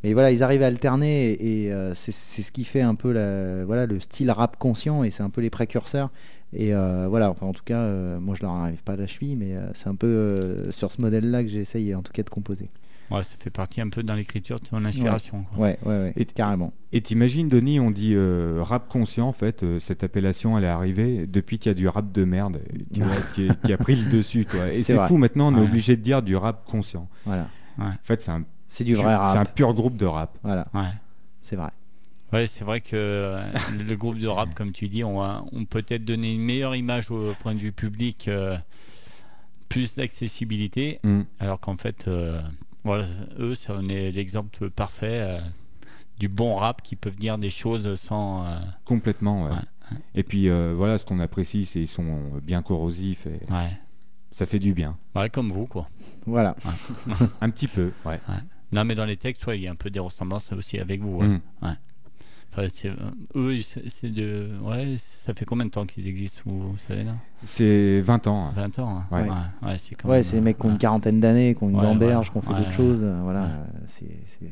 [0.03, 3.85] mais voilà ils arrivent à alterner et, c'est ce qui fait un peu la, voilà
[3.85, 6.09] le style rap conscient et c'est un peu les précurseurs.
[6.53, 9.07] Et euh, voilà, enfin, en tout cas, euh, moi je leur arrive pas à la
[9.07, 12.23] cheville, mais euh, c'est un peu euh, sur ce modèle-là que j'essaye en tout cas
[12.23, 12.69] de composer.
[13.09, 15.43] Ouais, ça fait partie un peu dans l'écriture de ton inspiration.
[15.55, 15.63] quoi.
[15.63, 16.73] Ouais, ouais, ouais, Et carrément.
[16.91, 20.67] Et t'imagines, Denis, on dit euh, rap conscient, en fait, euh, cette appellation, elle est
[20.67, 22.59] arrivée depuis qu'il y a du rap de merde
[22.93, 23.15] tu vois,
[23.63, 24.45] qui, a pris le dessus.
[24.45, 24.73] Toi.
[24.73, 25.67] Et C'est fou, maintenant, on est Ouais.
[25.67, 27.07] obligé de dire du rap conscient.
[27.25, 27.47] Voilà.
[27.79, 29.31] En fait, c'est un, C'est du vrai rap.
[29.31, 30.37] C'est un pur groupe de rap.
[30.43, 30.67] Voilà.
[30.73, 30.89] Ouais.
[31.41, 31.69] C'est vrai.
[32.33, 33.41] Ouais, c'est vrai que euh,
[33.87, 37.09] le groupe de rap, comme tu dis, on, a- on peut-être donné une meilleure image
[37.11, 38.57] au point de vue public, euh,
[39.69, 41.21] plus d'accessibilité, Mm.
[41.39, 42.41] alors qu'en fait, euh,
[42.83, 43.05] voilà,
[43.39, 45.39] eux, ça en est l'exemple parfait euh,
[46.19, 48.45] du bon rap qui peut dire des choses sans.
[48.85, 49.51] Complètement, ouais.
[49.51, 53.69] Ouais, Et puis, voilà, ce qu'on apprécie, c'est qu'ils sont bien corrosifs et Ouais.
[54.31, 54.97] ça fait du bien.
[55.15, 55.89] ouais, comme vous, quoi.
[56.25, 56.55] Voilà.
[57.41, 58.19] Un petit peu, ouais.
[58.73, 61.21] Non, mais dans les textes, il y a un peu des ressemblances aussi avec vous.
[61.21, 61.41] Mm.
[61.61, 61.69] Ouais.
[62.57, 62.95] Enfin, c'est- euh,
[63.35, 64.49] eux, c'est de.
[64.63, 67.15] Ouais, ça fait combien de temps qu'ils existent, vous, vous savez, là?
[67.43, 68.47] C'est 20 ans.
[68.47, 68.53] hein.
[68.55, 69.05] 20 ans, hein.
[69.11, 69.29] Ouais.
[69.29, 69.69] ouais.
[69.69, 70.79] ouais, c'est quand Ouais, même, c'est des mecs qui ont une ouais.
[70.79, 72.75] quarantaine d'années, qui ont une gamberge, ouais, qui ont fait ouais, d'autres ouais.
[72.75, 72.99] choses.
[73.03, 73.43] euh, Voilà.
[73.43, 73.49] Ouais.
[73.51, 74.49] euh, c'est-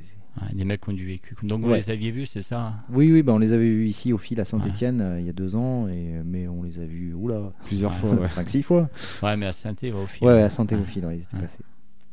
[0.53, 1.33] des mecs qui ont du vécu.
[1.43, 1.77] Donc vous Ouais.
[1.79, 2.73] les aviez vus, c'est ça?
[2.91, 5.33] Oui, oui, bah, on les avait vus ici au fil à Saint-Etienne il y a
[5.33, 8.27] deux ans, et, mais on les a vus oula, Plusieurs fois, ouais.
[8.27, 8.89] 5-6 fois.
[9.23, 10.27] Ouais, mais à saint au fil.
[10.27, 11.41] Ouais, ouais, à Saint-Théophile, ouais, ils étaient Ouais.
[11.43, 11.63] passés.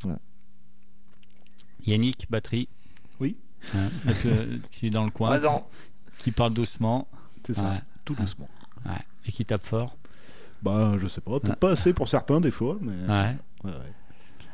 [0.02, 0.18] Voilà.
[1.84, 2.68] Yannick, batterie?
[3.20, 3.36] Oui.
[3.74, 5.38] Euh, qui est dans le coin.
[6.18, 7.08] Qui parle doucement.
[7.44, 7.80] C'est ça, Ouais.
[8.04, 8.48] tout doucement.
[8.84, 8.92] Ouais.
[9.26, 9.96] Et qui tape fort.
[10.62, 12.92] Bah, je sais pas, peut-être pas assez pour certains des fois, mais.
[13.12, 13.36] Ouais.
[13.64, 13.92] Ouais, ouais.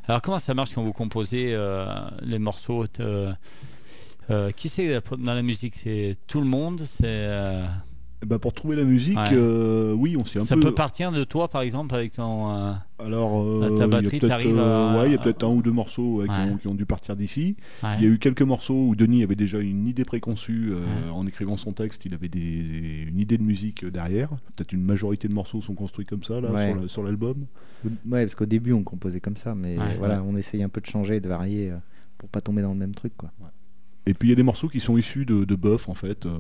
[0.06, 1.86] Alors comment ça marche quand vous composez euh,
[2.22, 3.32] les morceaux euh,
[4.30, 5.76] euh, Qui c'est dans la musique?
[5.76, 6.80] C'est tout le monde?
[6.80, 7.66] C'est euh,
[8.26, 9.28] Bah, pour trouver la musique, Ouais.
[9.32, 10.60] euh, oui, on s'est un ça peu.
[10.62, 12.50] peut partir de toi par exemple avec ton.
[12.50, 15.18] euh, Alors, euh, ta il y a batterie, peut-être, euh, à- ouais, il y a
[15.18, 17.56] peut-être un ou deux morceaux ouais, qui, ont, qui ont dû partir d'ici.
[17.84, 17.90] Ouais.
[17.98, 21.28] Il y a eu quelques morceaux où Denis avait déjà une idée préconçue euh, en
[21.28, 22.06] écrivant son texte.
[22.06, 24.30] Il avait des, une idée de musique derrière.
[24.56, 26.66] Peut-être une majorité de morceaux sont construits comme ça là Ouais.
[26.72, 27.46] sur la- sur l'album.
[27.84, 29.96] Ouais, parce qu'au début, on composait comme ça, mais Ouais.
[29.96, 31.72] voilà, on essayait un peu de changer, de varier
[32.18, 33.30] pour pas tomber dans le même truc, quoi.
[34.08, 36.24] Et puis il y a des morceaux qui sont issus de, de Buff en fait.
[36.26, 36.38] Euh,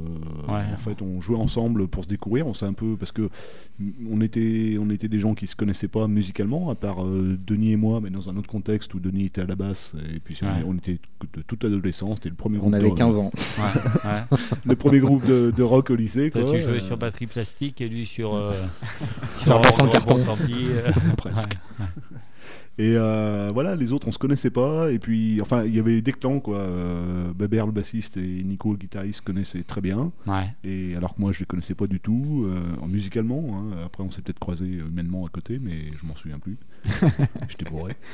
[0.48, 0.62] Ouais.
[0.72, 2.46] En fait, on jouait ensemble pour se découvrir.
[2.46, 3.28] On s'est un peu parce que
[4.10, 7.72] on était, on était des gens qui se connaissaient pas musicalement, à part euh, Denis
[7.72, 10.36] et moi, mais dans un autre contexte où Denis était à la basse et puis
[10.42, 10.64] on, Ouais.
[10.66, 10.98] on était
[11.34, 12.16] de toute l'adolescence.
[12.16, 12.74] C'était le premier On groupe.
[12.74, 13.30] avait de- 15 ans.
[13.58, 14.38] Ouais, ouais.
[14.64, 16.30] le premier groupe de, de rock au lycée.
[16.30, 16.54] Toi, quoi.
[16.54, 18.34] tu jouais Euh, sur batterie plastique et lui sur.
[18.34, 18.54] euh,
[19.42, 20.24] Sur de bon, carton.
[20.24, 21.58] tant pis, euh, Presque.
[22.78, 24.92] Et euh, voilà, les autres on se connaissait pas.
[24.92, 26.58] Et puis, enfin, il y avait des clans quoi.
[26.58, 30.12] Euh, Bébert le bassiste et Nico le guitariste se connaissaient très bien.
[30.28, 30.54] Ouais.
[30.62, 33.44] Et alors que moi je les connaissais pas du tout, euh, musicalement.
[33.52, 33.76] hein.
[33.84, 36.56] Après on s'est peut-être croisés humainement à côté, mais je m'en souviens plus.
[37.48, 37.94] J'étais bourré.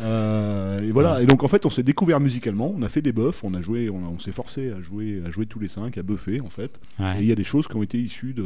[0.00, 1.22] Euh, et voilà.
[1.22, 2.72] Et donc en fait on s'est découvert musicalement.
[2.74, 3.44] On a fait des buffs.
[3.44, 3.90] On a joué.
[3.90, 6.80] On, s'est forcé à jouer, à jouer tous les cinq, à buffer en fait.
[6.98, 7.18] Ouais.
[7.18, 8.44] Et il y a des choses qui ont été issues de,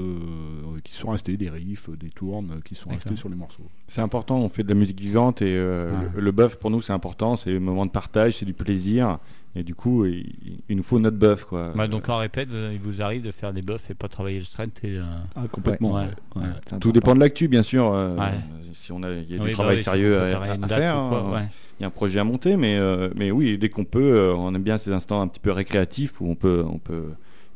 [0.83, 3.69] qui sont restées, des riffs, des tournes, qui sont restés sur les morceaux.
[3.87, 6.07] C'est important, on fait de la musique vivante et euh, Ouais.
[6.17, 9.19] le, le bœuf pour nous c'est important, c'est le moment de partage, c'est du plaisir.
[9.59, 11.73] Et du coup, il, il nous faut notre bœuf quoi.
[11.75, 14.37] Bah, donc en répète, vous- il vous arrive de faire des buffs et pas travailler
[14.39, 14.85] le strength.
[14.85, 15.03] Et, euh,
[15.35, 15.95] Ah, complètement.
[15.95, 16.43] Ouais, ouais, ouais.
[16.43, 16.49] ouais.
[16.57, 16.91] C'est Tout important.
[16.91, 17.91] dépend de l'actu, bien sûr.
[17.91, 18.35] euh, Ouais.
[18.75, 21.03] Si on a, il y a Oui, du bah travail oui, sérieux à, faire.
[21.03, 21.33] ou quoi, hein.
[21.37, 21.49] ouais.
[21.79, 24.35] Il y a un projet à monter, mais, euh, mais oui, dès qu'on peut, euh,
[24.35, 27.05] on aime bien ces instants un petit peu récréatifs où on peut, on peut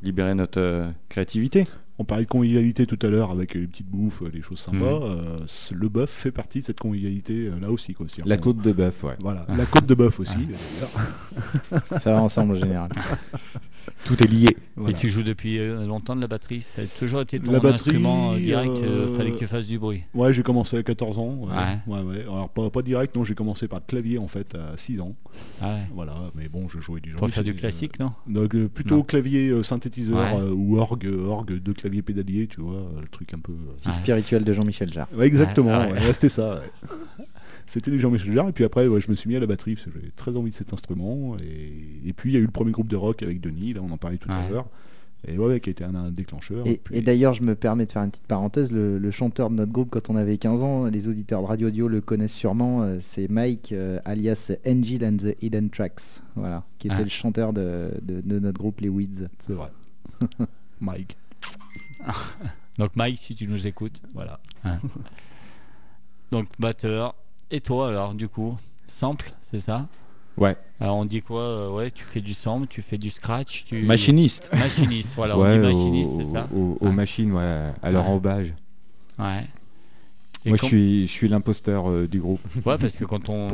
[0.02, 1.66] libérer notre euh, créativité.
[2.00, 5.00] On parlait de convivialité tout à l'heure avec les petites bouffes, les choses sympas.
[5.00, 5.02] Mhm.
[5.02, 5.38] Euh,
[5.72, 7.92] le bœuf fait partie de cette convivialité euh, là aussi.
[7.92, 8.06] Quoi.
[8.24, 9.16] La côte de bœuf, ouais.
[9.20, 10.48] Voilà, la côte de bœuf aussi.
[11.98, 12.88] Ça va ensemble en général.
[14.04, 14.56] Tout est lié.
[14.76, 14.96] Voilà.
[14.96, 17.58] Et tu joues depuis euh, longtemps de la batterie Ça a toujours été ton La
[17.58, 20.04] batterie, instrument euh, direct euh, euh, Fallait que tu fasses du bruit.
[20.14, 21.34] Ouais, j'ai commencé à 14 ans.
[21.40, 21.48] Ouais.
[21.86, 21.98] Ouais.
[21.98, 22.22] Ouais, ouais.
[22.22, 25.14] Alors pas, pas direct, non, j'ai commencé par le clavier en fait à 6 ans.
[25.60, 25.80] Ah ouais.
[25.94, 28.96] Voilà, mais bon, je jouais du Pour faire du euh, classique, non Donc euh, plutôt
[28.96, 29.02] Non.
[29.02, 30.40] clavier euh, synthétiseur Ouais.
[30.40, 33.52] euh, ou orgue, orgue de clavier pédalier, tu vois, le truc un peu.
[33.52, 35.08] euh, Fils spirituel de Jean-Michel Jarre.
[35.14, 35.92] Ouais, exactement, Ouais, ouais.
[36.00, 36.62] ouais, ouais, c'était ça.
[37.66, 39.74] C'était du Jean-Michel Jarre, et puis après, ouais, je me suis mis à la batterie
[39.74, 41.36] parce que j'avais très envie de cet instrument.
[41.42, 43.80] Et, et puis il y a eu le premier groupe de rock avec Denis, là
[43.82, 44.66] on en parlait tout à l'heure.
[45.28, 46.66] Et ouais, qui a été un, un déclencheur.
[46.66, 48.72] Et, puis- et d'ailleurs, je me permets de faire une petite parenthèse.
[48.72, 51.68] Le, le chanteur de notre groupe, quand on avait 15 ans, les auditeurs de Radio
[51.68, 52.82] Audio le connaissent sûrement.
[52.84, 57.02] euh, C'est Mike, euh, alias Angel and the Hidden Tracks, voilà, qui était Ah.
[57.02, 59.26] le chanteur de, de- de notre groupe, les Weeds.
[59.40, 59.70] C'est vrai.
[60.80, 61.18] Mike.
[62.78, 64.00] Donc Mike, si tu nous écoutes.
[64.14, 64.40] Voilà.
[66.32, 67.14] Donc batteur.
[67.50, 69.88] Et toi alors, du coup Sample, c'est ça?
[70.36, 70.56] Ouais.
[70.80, 71.40] Alors on dit quoi?
[71.42, 73.82] Euh, Ouais, tu fais du sample, tu fais du scratch, tu...
[73.82, 74.50] Machiniste.
[74.52, 76.48] Machiniste, voilà, on Ouais, dit machiniste, c'est ça?
[76.54, 76.92] au- Aux Ouais.
[76.92, 78.10] machines, ouais, à leur Ouais.
[78.14, 78.54] emballage.
[79.18, 79.46] Ouais.
[80.46, 82.40] Et Moi, je suis, je suis l'imposteur euh, du groupe.
[82.64, 83.48] Ouais, parce que quand on.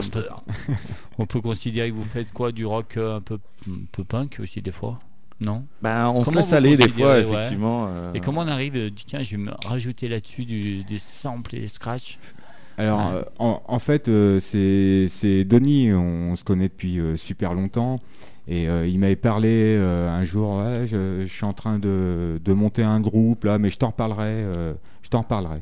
[1.18, 3.38] on peut considérer que vous faites quoi Du rock euh, un peu,
[3.68, 4.98] un peu punk aussi, des fois?
[5.40, 5.66] Non?
[5.82, 7.86] Ben, on se Comment laisse vous aller des fois, ouais effectivement.
[7.88, 11.60] euh, Et comment on arrive Tiens, je vais me rajouter là-dessus du, des samples et
[11.60, 12.18] des scratch.
[12.78, 13.18] Alors, Ouais.
[13.18, 18.00] euh, en, en fait, euh, c'est Denis, on, se connaît depuis euh, super longtemps.
[18.48, 22.40] Et euh, il m'avait parlé euh, un jour, ouais, je, je suis en train de,
[22.44, 24.42] de monter un groupe là, mais je t'en reparlerai.
[24.44, 25.60] euh, je t'en reparlerai.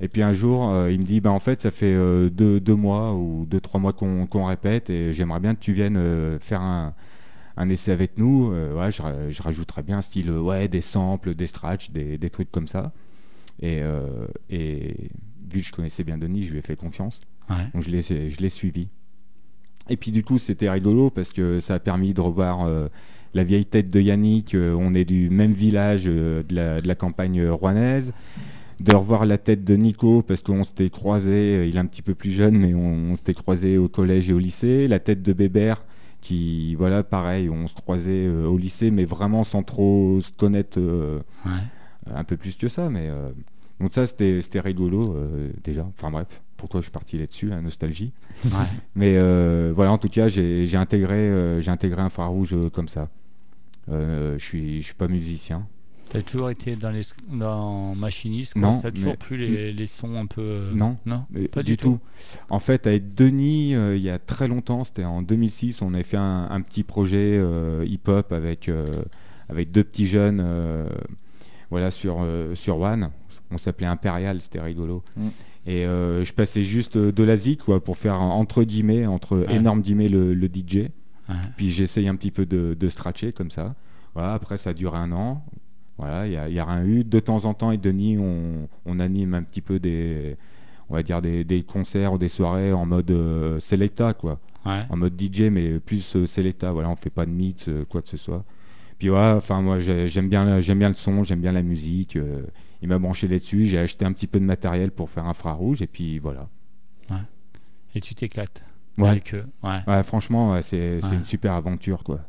[0.00, 1.94] Et puis un jour, il me dit, bah, en fait, ça fait
[2.30, 6.38] deux, deux mois ou deux, trois mois qu'on répète et j'aimerais bien que tu viennes
[6.40, 6.94] faire un,
[7.56, 8.52] un essai avec nous.
[8.76, 12.66] Ouais, je, je rajouterais bien style, ouais, des samples, des scratchs, des, des trucs comme
[12.68, 12.92] ça.
[13.62, 15.10] Et, euh, et
[15.50, 17.20] vu que je connaissais bien Denis, je lui ai fait confiance.
[17.50, 17.56] Ouais.
[17.74, 18.88] Donc je l'ai, je l'ai suivi.
[19.90, 22.88] Et puis du coup, c'était rigolo parce que ça a permis de revoir euh,
[23.34, 24.54] la vieille tête de Yannick.
[24.54, 28.12] euh, on est du même village euh, de, la, de la campagne rouennaise.
[28.80, 32.14] De revoir la tête de Nico parce qu'on s'était croisé, il est un petit peu
[32.14, 34.88] plus jeune, mais on, on s'était croisé au collège et au lycée.
[34.88, 35.84] La tête de Bébert
[36.20, 41.52] qui, voilà, pareil, on se croisait au lycée, mais vraiment sans trop se connaître Ouais.
[42.14, 42.88] un peu plus que ça.
[42.88, 43.10] Mais,
[43.84, 45.86] donc ça, c'était rigolo euh, déjà.
[45.98, 48.12] Enfin bref, pourquoi je suis parti là-dessus, la nostalgie.
[48.46, 48.50] Ouais.
[48.94, 52.70] Mais euh, voilà, en tout cas, j'ai intégré, euh, j'ai intégré un phare rouge euh,
[52.70, 53.10] comme ça.
[53.88, 55.66] Je suis, je suis pas musicien.
[56.08, 59.86] T'as toujours été dans les dans machiniste quoi, Non, Ça toujours mais- plus les, les
[59.86, 60.70] sons un peu.
[60.72, 61.98] Non, Non, mais pas du tout.
[62.48, 66.16] En fait, avec Denis, il y a très longtemps, c'était en 2006, on avait fait
[66.16, 67.38] un, un petit projet
[67.84, 68.70] hip-hop avec,
[69.50, 70.42] avec deux petits jeunes
[71.70, 73.10] voilà, sur, sur One.
[73.50, 75.02] On s'appelait Impérial, c'était rigolo.
[75.16, 75.26] Mm.
[75.66, 79.54] Et euh, je passais juste de la zik quoi, pour faire entre guillemets, entre Ouais.
[79.56, 80.76] énormes guillemets, le, le DJ.
[81.28, 81.34] Ouais.
[81.56, 83.74] Puis j'essaye un petit peu de, de scratcher comme ça.
[84.14, 85.44] Voilà, après, ça a duré un an.
[85.98, 87.04] Voilà, il n'y a, il y a rien eu.
[87.04, 90.36] De temps en temps, avec Denis, on, on anime un petit peu des,
[90.90, 94.40] on va dire des, des concerts ou des soirées en mode euh, selecta, quoi.
[94.66, 94.82] Ouais.
[94.90, 96.72] En mode DJ, mais plus euh, selecta.
[96.72, 98.44] Voilà, on fait pas de mix, euh, quoi que ce soit.
[98.98, 102.16] Puis voilà, enfin moi j'ai- j'aime bien, j'aime bien le son, j'aime bien la musique.
[102.84, 103.64] Euh, il m'a branché là-dessus.
[103.66, 106.48] J'ai acheté un petit peu de matériel pour faire un infrarouge et puis voilà.
[107.10, 107.16] Ouais.
[107.94, 108.64] Et tu t'éclates.
[108.96, 109.08] Ouais.
[109.08, 109.44] avec eux.
[109.62, 109.80] Ouais.
[109.88, 112.20] Ouais, franchement, c'est une super aventure, quoi.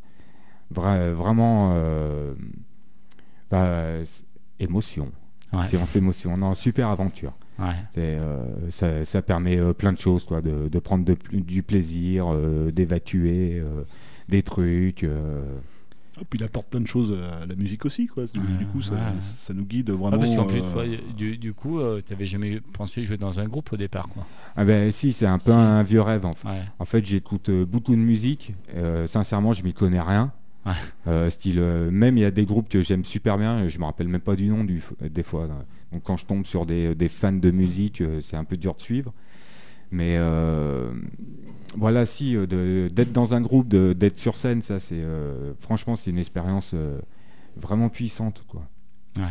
[0.74, 2.34] Vra- vraiment, euh,
[3.52, 4.00] bah,
[4.60, 5.12] émotion.
[5.64, 6.36] Séance émotion.
[6.38, 7.34] Non, super aventure.
[7.98, 12.26] Euh, ça, ça permet euh, plein de choses, quoi, de, de prendre de du plaisir,
[12.34, 13.84] euh, d'évacuer euh,
[14.28, 15.06] des trucs.
[16.18, 16.22] Euh.
[16.22, 17.12] Ah, puis il apporte plein de choses
[17.42, 18.26] à la musique aussi, quoi.
[18.26, 19.00] Du, du coup, ça, ouais.
[19.20, 20.18] ça nous guide Ah, vraiment.
[20.18, 23.46] parce qu'en plus, euh, ouais, du, du coup, tu t'avais jamais pensé jouer dans un
[23.46, 24.26] groupe au départ, quoi.
[24.56, 25.58] Ah ben si, c'est un peu Si.
[25.58, 26.26] un vieux rêve.
[26.26, 26.62] En fait, Ouais.
[26.80, 28.54] en fait j'écoute euh, beaucoup de musique.
[28.76, 30.32] euh, sincèrement, je m'y connais rien.
[30.66, 30.72] Ouais.
[31.08, 33.68] Euh, style, euh, même il y a des groupes que j'aime super bien.
[33.68, 35.46] Je me rappelle même pas du nom du, des fois.
[35.48, 35.64] là.
[35.92, 38.74] Donc quand je tombe sur des, des fans de musique, euh, c'est un peu dur
[38.74, 39.14] de suivre.
[39.92, 40.92] Mais euh,
[41.78, 46.12] voilà, si euh, d'être dans un groupe, d'être sur scène, ça c'est euh, franchement c'est
[46.12, 47.00] une expérience euh,
[47.56, 48.68] vraiment puissante, quoi.
[49.18, 49.24] Ouais.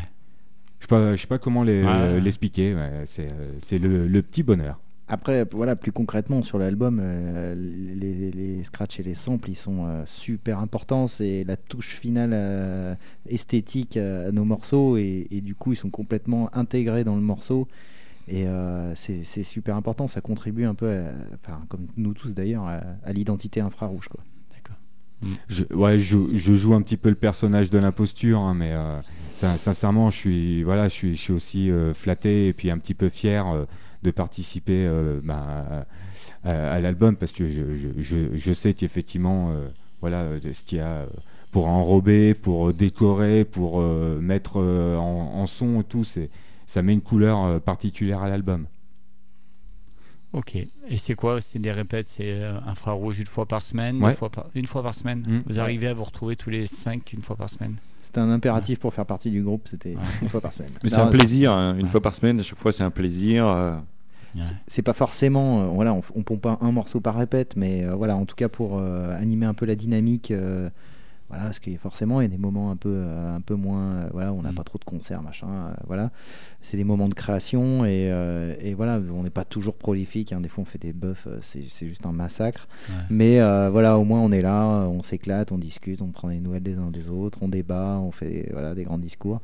[0.78, 2.74] Je sais pas, je sais pas comment l'expliquer.
[2.74, 3.28] ouais, c'est
[3.60, 4.80] c'est le, le petit bonheur.
[5.06, 9.84] Après, voilà, plus concrètement sur l'album, euh, les, les scratchs et les samples, ils sont
[9.86, 11.06] euh, super importants.
[11.08, 12.94] C'est la touche finale euh,
[13.28, 17.68] esthétique à nos morceaux et, et du coup, ils sont complètement intégrés dans le morceau.
[18.28, 20.08] Et euh, c'est c'est super important.
[20.08, 24.08] Ça contribue un peu, à- enfin, comme nous tous d'ailleurs, à, à l'identité infrarouge.
[24.08, 24.20] Quoi.
[25.48, 29.00] Je, ouais, je, je joue un petit peu le personnage de l'imposture, hein, mais euh,
[29.34, 32.76] sin- sincèrement, je suis, voilà, je suis, je suis aussi euh, flatté et puis un
[32.76, 33.64] petit peu fier euh,
[34.02, 35.86] de participer euh, bah,
[36.44, 39.68] à, à l'album parce que je, je, je, je sais qu'effectivement, euh,
[40.02, 41.06] voilà, ce qu'il y a
[41.52, 46.28] pour enrober, pour décorer, pour euh, mettre euh, en, en son et tout, c'est,
[46.66, 48.66] ça met une couleur euh, particulière à l'album.
[50.32, 50.56] Ok.
[50.56, 51.40] Et c'est quoi?
[51.40, 54.14] C'est des répètes C'est euh, infrarouge une fois par semaine deux Ouais.
[54.14, 54.46] fois par...
[54.54, 55.22] Une fois par semaine?
[55.26, 55.38] Mm.
[55.46, 57.76] Vous arrivez à vous retrouver tous les cinq une fois par semaine?
[58.02, 60.72] C'était un impératif pour faire partie du groupe, c'était une fois par semaine.
[60.82, 63.46] Mais c'est un plaisir, hein, une fois par semaine, à chaque fois c'est un plaisir.
[63.46, 63.76] euh,
[64.66, 67.94] c'est pas forcément euh, voilà on, on pompe pas un morceau par répète mais euh,
[67.94, 70.32] voilà en tout cas pour euh, animer un peu la dynamique
[71.30, 73.82] voilà parce que forcément il y a des moments un peu euh, un peu moins
[73.82, 76.10] euh, voilà on n'a pas trop de concerts machin euh, voilà.
[76.60, 80.40] C'est des moments de création et, euh, et voilà on n'est pas toujours prolifique hein.
[80.40, 82.68] des fois on fait des buffs c'est c'est juste un massacre.
[82.88, 82.94] Ouais.
[83.10, 86.40] mais euh, voilà au moins on est là on s'éclate on discute on prend des
[86.40, 89.40] nouvelles des uns des autres on débat on fait voilà des grands discours.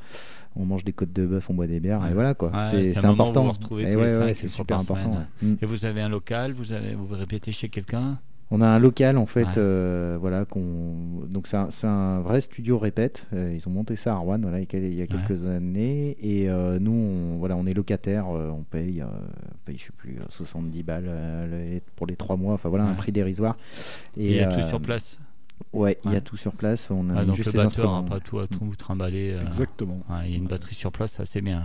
[0.57, 2.51] On mange des côtes de bœuf on boit des bières et voilà quoi.
[2.51, 3.55] Ouais, c'est important.
[3.70, 5.24] Vous vous Et c'est super important.
[5.43, 5.55] Mm.
[5.62, 8.18] Et vous avez un local Vous avez vous répétez chez quelqu'un?
[8.53, 9.53] On a un local en fait, Ouais.
[9.59, 13.29] euh, voilà, qu'on donc c'est un, vrai studio répète.
[13.33, 16.79] Euh, ils ont monté ça à Rouen, voilà, il y a quelques années, et euh,
[16.81, 20.19] nous, on, voilà, on est locataire, euh, on paye, euh, on paye, je sais plus,
[20.19, 23.57] euh, 70 balles euh, les- pour les trois mois, enfin voilà, un prix dérisoire.
[24.17, 25.19] Et il y a tout sur place
[25.73, 26.91] Ouais, il y a tout sur place.
[26.91, 28.03] On a Ah, donc juste le batteur instruments.
[28.03, 29.33] pas tout à tout vous trimballer.
[29.35, 29.99] euh, Exactement.
[30.11, 31.63] ouais, il y a une batterie sur place, ça c'est bien.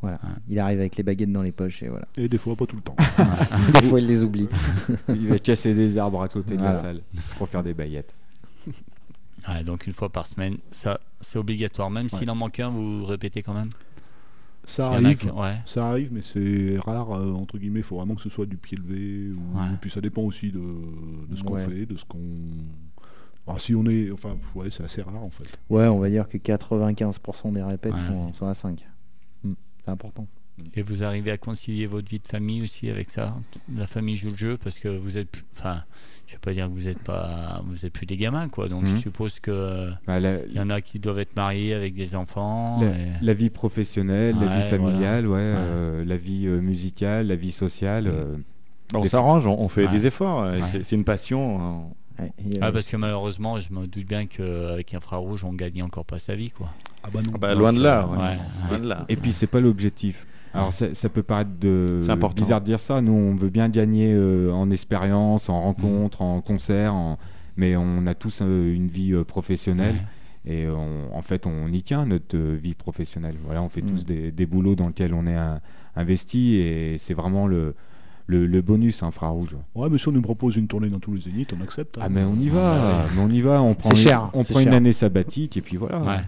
[0.00, 0.20] Voilà.
[0.48, 2.06] Il arrive avec les baguettes dans les poches et voilà.
[2.16, 2.94] Et des fois, pas tout le temps.
[3.80, 4.48] des fois, il les oublie.
[5.08, 7.00] Il va casser des arbres à côté de la salle
[7.36, 8.14] pour faire des baillettes.
[9.48, 11.90] Ouais, donc une fois par semaine, ça c'est obligatoire.
[11.90, 12.30] Même s'il Ouais.
[12.30, 13.70] en manque un, vous répétez quand même?
[14.64, 15.54] Ça arrive, qui- ouais.
[15.64, 18.58] ça arrive, mais c'est rare, euh, entre guillemets, il faut vraiment que ce soit du
[18.58, 19.30] pied levé.
[19.32, 19.58] Ou...
[19.58, 19.64] Ouais.
[19.72, 20.60] Et puis ça dépend aussi de,
[21.30, 21.64] de ce qu'on Ouais.
[21.64, 22.18] fait, de ce qu'on...
[23.46, 24.10] Alors, si on est...
[24.10, 25.48] Enfin, ouais, c'est assez rare en fait.
[25.70, 27.98] Ouais, on va dire que 95% des répètes Ouais.
[28.08, 28.86] sont, sont à 5.
[29.88, 30.26] Mm, C'est important.
[30.74, 33.36] Et vous arrivez à concilier votre vie de famille aussi avec ça
[33.76, 35.84] La famille joue le jeu parce que vous êtes, plus- enfin,
[36.26, 38.68] je vais pas dire que vous êtes pas, vous êtes plus des gamins quoi.
[38.68, 41.94] Donc je suppose que Bah, la- il y en a qui doivent être mariés avec
[41.94, 42.80] des enfants.
[42.80, 45.44] La, et- la vie professionnelle, la vie familiale, voilà.
[45.44, 45.64] ouais, Ouais.
[45.64, 48.08] euh, la vie euh, musicale, la vie sociale.
[48.08, 48.36] euh,
[48.94, 49.92] On s'arrange, on, on fait Ouais.
[49.92, 50.44] des efforts.
[50.82, 51.60] C'est une passion.
[51.62, 51.82] hein.
[52.18, 55.82] Ouais, et, Ah, euh, parce que malheureusement, je me doute bien qu'avec Infrarouge, on gagne
[55.82, 56.68] encore pas sa vie quoi.
[57.04, 57.32] Ah bah non.
[57.34, 58.02] Ah bah, loin de là.
[58.02, 58.18] Donc, ouais.
[58.18, 58.36] ouais.
[58.70, 59.04] Loin de là.
[59.08, 60.26] Et puis c'est pas l'objectif.
[60.54, 62.00] Alors ça, ça peut paraître de
[62.34, 63.00] bizarre de dire ça.
[63.00, 67.18] Nous on veut bien gagner euh, en expérience, en rencontres, en concerts, en-
[67.56, 69.96] mais on a tous euh, une vie euh, professionnelle.
[70.46, 73.34] Et on- en fait, on y tient notre euh, vie professionnelle.
[73.44, 73.86] Voilà, on fait Mm.
[73.90, 75.60] tous des, des boulots dans lesquels on est un-
[75.96, 77.74] investi et c'est vraiment le,
[78.28, 79.56] le, le bonus infrarouge.
[79.74, 81.98] Ouais, mais si on nous propose une tournée dans tous les zéniths, on accepte.
[81.98, 82.02] hein.
[82.04, 84.44] Ah mais on y va, mais on y va, on prend, C'est une- cher, on
[84.44, 84.74] prend une cher.
[84.74, 85.98] année sabbatique et puis voilà.
[86.00, 86.20] Ouais.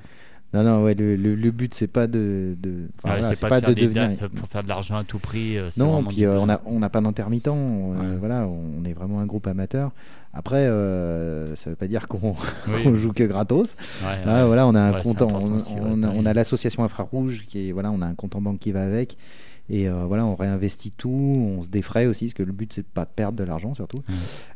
[0.52, 2.56] Non, non, ouais, le, le- le but, c'est pas de.
[2.60, 4.96] de enfin, Ouais, voilà, c'est pas, de faire des devenir- dates pour faire de l'argent
[4.96, 5.56] à tout prix.
[5.56, 7.46] euh, Non, puis euh, on n'a on n'a pas d'intermittent.
[7.46, 9.92] euh, Voilà, on est vraiment un groupe amateur.
[10.34, 12.34] Après, euh, ça veut pas dire qu'on
[12.66, 12.96] Oui.
[12.96, 13.76] joue que gratos.
[14.02, 14.46] Ouais, Ah, ouais.
[14.46, 16.20] voilà, on a un Ouais, c'est compte, en- important on, aussi, ouais, on a, pareil.
[16.20, 18.82] on a l'association infrarouge qui est voilà, on a un compte en banque qui va
[18.82, 19.16] avec.
[19.72, 21.08] Et euh, voilà, on réinvestit tout,
[21.56, 23.98] on se défraie aussi, parce que le but c'est de pas perdre de l'argent surtout.
[24.08, 24.12] Mmh.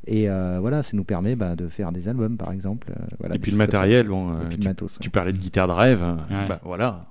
[0.09, 2.91] Et euh, voilà, ça nous permet bah, de faire des albums par exemple.
[2.91, 4.99] euh, voilà, et puis le matériel, bon, Et euh, puis tu, le matos.
[5.01, 6.49] tu parlais de guitare de rêve, hein, Ouais.
[6.49, 7.07] bah, voilà,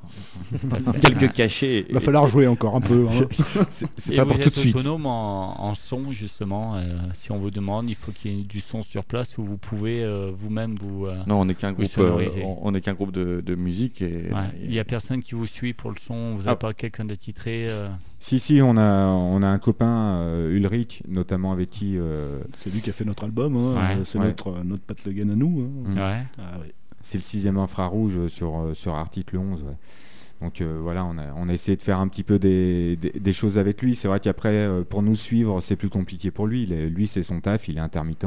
[1.02, 1.86] quelques cachets.
[1.88, 3.08] Il va falloir jouer encore un peu.
[3.10, 3.28] hein.
[3.70, 4.76] C'est- pas vous pour tout de suite.
[4.76, 6.76] autonome en, en son justement.
[6.76, 6.82] euh,
[7.14, 9.58] si on vous demande, il faut qu'il y ait du son sur place où vous
[9.58, 11.06] pouvez euh, vous-même vous.
[11.06, 14.02] euh, Non, on n'est qu'un groupe, euh, on on n'est qu'un groupe de, de musique
[14.02, 14.40] et, Ouais.
[14.64, 16.32] Il n'y a personne qui vous suit pour le son.
[16.34, 16.56] Vous n'avez Ah.
[16.56, 17.68] pas quelqu'un d'attitré.
[17.70, 17.88] euh,
[18.20, 21.98] Si, si, on a, on a un copain, euh, Ulrich, notamment avec qui.
[21.98, 23.58] euh, C'est lui qui a fait notre album.
[23.58, 23.76] hein.
[23.98, 24.04] Ouais.
[24.06, 24.26] C'est Ouais.
[24.28, 25.62] notre, notre Pat à nous.
[25.88, 25.90] hein.
[25.92, 25.98] Mm.
[25.98, 26.24] Ouais.
[26.40, 26.58] Ah.
[27.02, 29.64] C'est le sixième infrarouge sur, euh, sur article 11.
[29.64, 29.76] ouais.
[30.42, 33.12] Donc euh, voilà, on a, on a essayé de faire un petit peu des, des-
[33.12, 33.96] des choses avec lui.
[33.96, 36.64] C'est vrai qu'après, euh, pour nous suivre, c'est plus compliqué pour lui.
[36.64, 38.26] Il est- lui, c'est son taf, il est intermittent.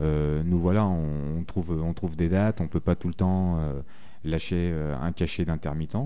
[0.00, 3.14] Euh, nous, voilà, on, on trouve, on trouve des dates, on peut pas tout le
[3.14, 3.80] temps euh,
[4.24, 5.96] lâcher euh, un cachet d'intermittent.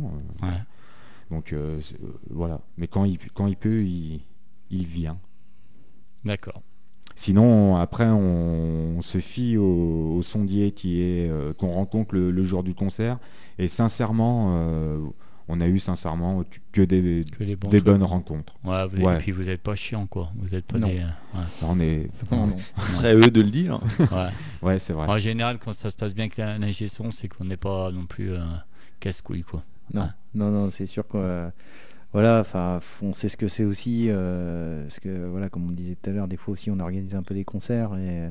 [1.31, 2.61] Donc euh, euh, voilà.
[2.77, 4.21] Mais quand il, quand il peut, il,
[4.71, 5.19] il vient.
[6.25, 6.63] D'accord.
[7.15, 12.31] Sinon, après, on, on se fie au, au sondier qui est euh, qu'on rencontre le,
[12.31, 13.19] le jour du concert.
[13.59, 14.99] Et sincèrement, euh,
[15.49, 17.85] on a eu sincèrement que- des, Que des bons des trucs.
[17.85, 18.53] bonnes rencontres.
[18.65, 19.15] Ouais, vous êtes- Ouais.
[19.15, 20.31] Et puis vous n'êtes pas chiant quoi.
[20.37, 20.89] Vous n'êtes pas Non.
[20.89, 20.99] des.
[20.99, 21.45] euh, ouais.
[21.63, 22.11] On est.
[22.31, 22.57] Non, non.
[22.77, 23.81] Ce serait eux de le dire.
[24.13, 24.29] Ouais.
[24.63, 25.09] Ouais, c'est vrai.
[25.09, 27.91] En général, quand ça se passe bien avec la- l'ingé son, c'est qu'on n'est pas
[27.93, 28.45] non plus euh,
[29.01, 29.63] casse-couille quoi.
[29.95, 30.07] Non, Ouais.
[30.35, 31.49] non, non, c'est sûr que euh,
[32.13, 35.75] voilà, enfin, on sait ce que c'est aussi, euh, parce que voilà, comme on le
[35.77, 38.31] disait tout à l'heure, des fois aussi on organise un peu des concerts et euh,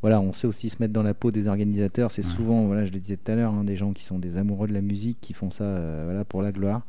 [0.00, 2.10] voilà, on sait aussi se mettre dans la peau des organisateurs.
[2.12, 4.38] C'est souvent, voilà, je le disais tout à l'heure, hein, des gens qui sont des
[4.38, 6.82] amoureux de la musique, qui font ça, euh, voilà, pour la gloire.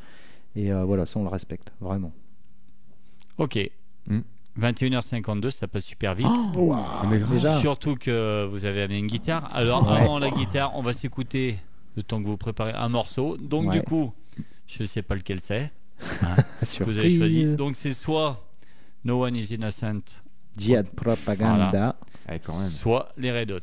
[0.55, 2.11] Et euh, voilà, ça on le respecte vraiment.
[3.37, 3.57] Ok.
[4.07, 4.19] Mm.
[4.59, 6.27] 21h52, ça passe super vite.
[6.57, 6.75] Oh,
[7.31, 7.57] déjà.
[7.59, 9.49] Surtout que vous avez amené une guitare.
[9.55, 9.97] Alors Ouais.
[10.01, 11.57] avant la guitare, on va s'écouter
[11.95, 13.37] le temps que vous préparez un morceau.
[13.37, 13.79] Donc Ouais.
[13.79, 14.13] du coup,
[14.67, 15.71] je sais pas lequel c'est.
[16.23, 16.35] hein,
[16.77, 17.55] que vous avez choisi.
[17.55, 18.45] Donc c'est soit
[19.03, 20.01] No One Is Innocent,
[20.57, 21.95] Jihad Propaganda.
[22.29, 22.69] Ouais, quand même.
[22.69, 23.59] soit les Red Hot.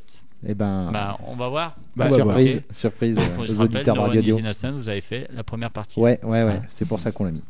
[0.47, 1.77] Et ben, Bah, on va voir.
[1.97, 2.37] bah, on va voir.
[2.39, 2.63] surprise, Ok.
[2.75, 4.39] surprise Donc, euh, je aux rappelle, auditeurs de No Radio One Is Dio.
[4.39, 5.99] Innocent, vous avez fait la première partie.
[5.99, 6.63] Ouais, ouais, ouais, Ouais.
[6.69, 7.43] c'est pour ça qu'on l'a mis.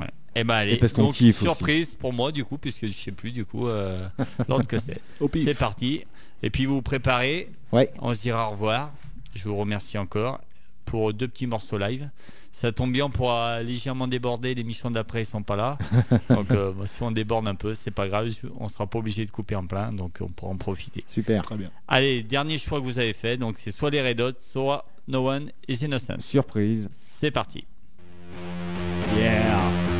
[0.00, 0.06] Ouais.
[0.36, 1.44] Et ben allez, Et parce qu'on donc kiffe aussi.
[1.44, 4.06] surprise pour moi du coup, puisque je sais plus du coup euh,
[4.48, 5.00] l'ordre que c'est.
[5.32, 6.04] C'est parti.
[6.42, 7.50] Et puis vous vous préparez.
[7.72, 7.90] Ouais.
[8.00, 8.92] On se dira au revoir.
[9.34, 10.40] Je vous remercie encore
[10.84, 12.08] pour deux petits morceaux live.
[12.52, 14.54] Ça tombe bien, on pourra légèrement déborder.
[14.54, 15.78] L'émission d'après, ils sont pas là.
[16.30, 18.30] Donc, euh, bah, si on déborde un peu, c'est pas grave.
[18.60, 19.92] On sera pas obligé de couper en plein.
[19.92, 21.02] Donc, on pourra en profiter.
[21.06, 21.42] Super.
[21.42, 21.70] Très bien.
[21.88, 23.36] Allez, dernier choix que vous avez fait.
[23.36, 26.20] Donc, c'est soit les Red Hot, soit No One is Innocent.
[26.20, 26.88] Surprise.
[26.92, 27.64] C'est parti.
[29.16, 29.93] Yeah.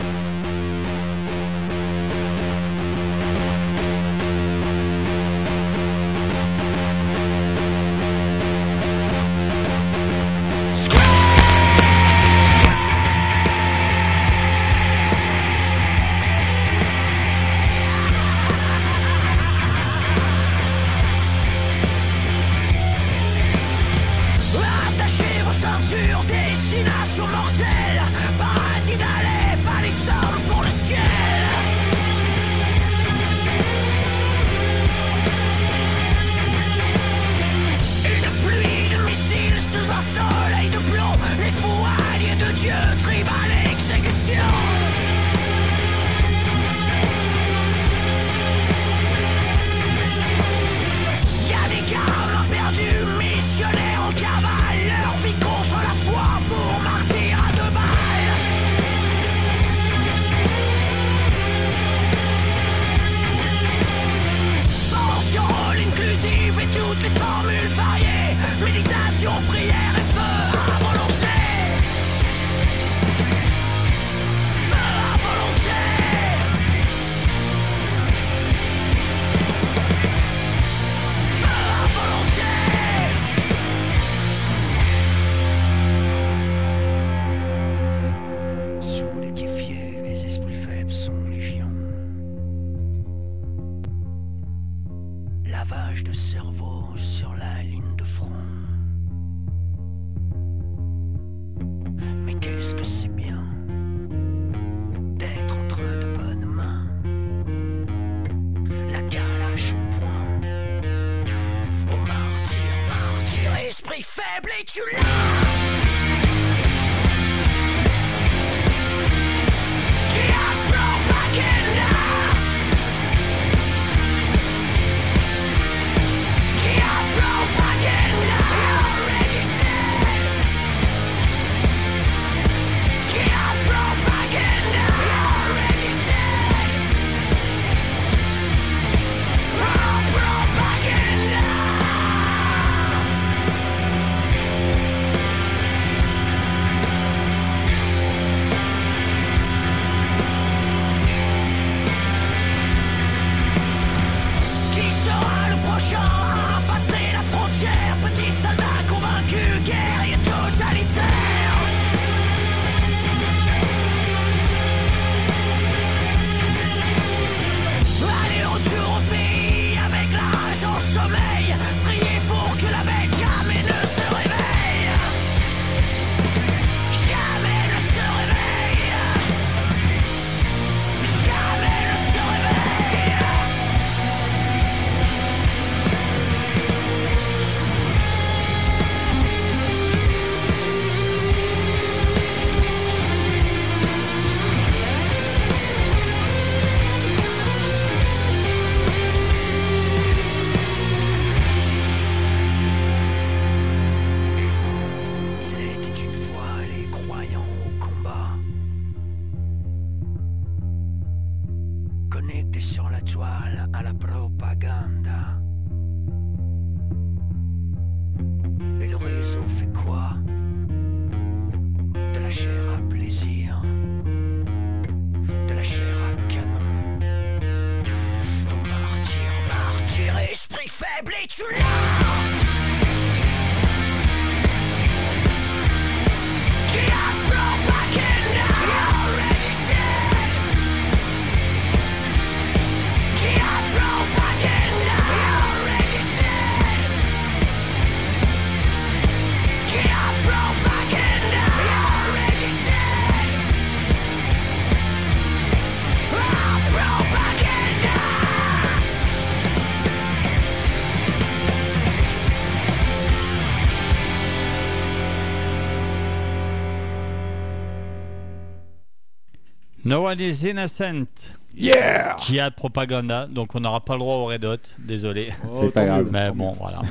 [270.14, 271.34] No one is innocent.
[271.56, 275.30] Yeah Jihad propaganda, donc on n'aura pas le droit au Red Hot, désolé.
[275.48, 276.08] Oh, C'est pas grave.
[276.12, 276.82] Mais bon, voilà.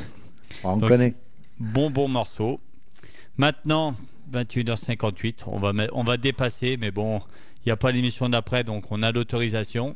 [0.63, 1.13] On Donc, connaît.
[1.59, 2.59] Bon, bon morceau.
[3.37, 3.95] Maintenant,
[4.31, 7.21] 21h58, on va, met- on va dépasser, mais bon,
[7.65, 9.95] il n'y a pas l'émission d'après, donc on a l'autorisation.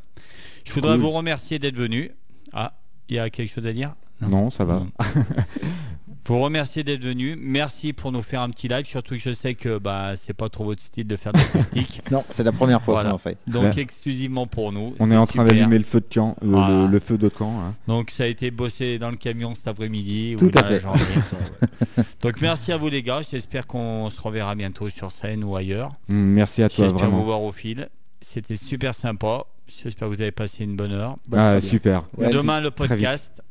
[0.65, 1.01] Je voudrais Cool.
[1.01, 2.11] vous remercier d'être venu.
[2.53, 2.73] Ah,
[3.09, 3.93] il y a quelque chose à dire?
[4.21, 4.83] Non, ça va.
[6.27, 7.37] Vous remercier d'être venu.
[7.39, 10.49] Merci pour nous faire un petit live, surtout que je sais que bah, c'est pas
[10.49, 12.01] trop votre style de faire de l'acoustique.
[12.11, 13.09] Non, c'est la première fois Voilà.
[13.09, 13.37] qu'on en fait.
[13.47, 13.81] Donc Ouais.
[13.81, 14.93] exclusivement pour nous.
[14.99, 16.81] On est en train d'allumer le feu de camp, le, Voilà.
[16.83, 17.59] le- le feu de camp.
[17.61, 17.75] hein.
[17.87, 20.35] Donc ça a été bossé dans le camion cet après-midi.
[20.37, 20.81] Tout à fait.
[22.21, 23.21] Donc merci à vous les gars.
[23.29, 25.91] J'espère qu'on se reverra bientôt sur scène ou ailleurs.
[26.09, 27.87] Mm, merci à toi, J'espère vous voir au fil.
[28.21, 29.45] C'était super sympa.
[29.67, 31.17] J'espère que vous avez passé une bonne heure.
[31.33, 32.03] Ah, super.
[32.17, 32.89] Ouais, Demain le Très vite.
[32.95, 33.41] podcast.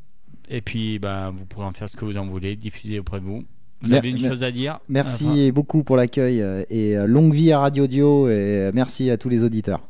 [0.49, 3.24] Et puis ben, vous pourrez en faire ce que vous en voulez, diffuser auprès de
[3.24, 3.44] vous.
[3.82, 7.07] Vous Mer- avez une chose à dire Merci Enfin, beaucoup pour l'accueil euh, et euh,
[7.07, 9.80] longue vie à Radio Dio et euh, merci à tous les auditeurs.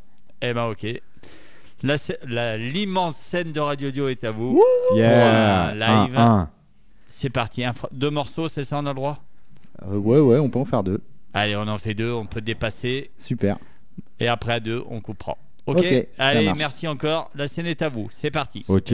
[0.43, 0.87] Eh ben ok.
[1.83, 4.61] La sc- la- L'immense scène de Radio Dio est à vous.
[4.95, 5.75] Yeah.
[5.75, 6.47] live.
[7.07, 7.65] C'est parti.
[7.65, 9.23] Un deux morceaux, c'est ça, on a le droit?
[9.83, 11.01] Euh, ouais, ouais, on peut en faire deux.
[11.33, 13.11] Allez, on en fait deux, on peut dépasser.
[13.19, 13.59] Super.
[14.21, 15.37] Et après à deux, on coupera.
[15.67, 15.85] Ok,
[16.19, 17.31] Allez, merci encore.
[17.35, 18.09] La scène est à vous.
[18.13, 18.65] C'est parti.
[18.69, 18.93] Ok.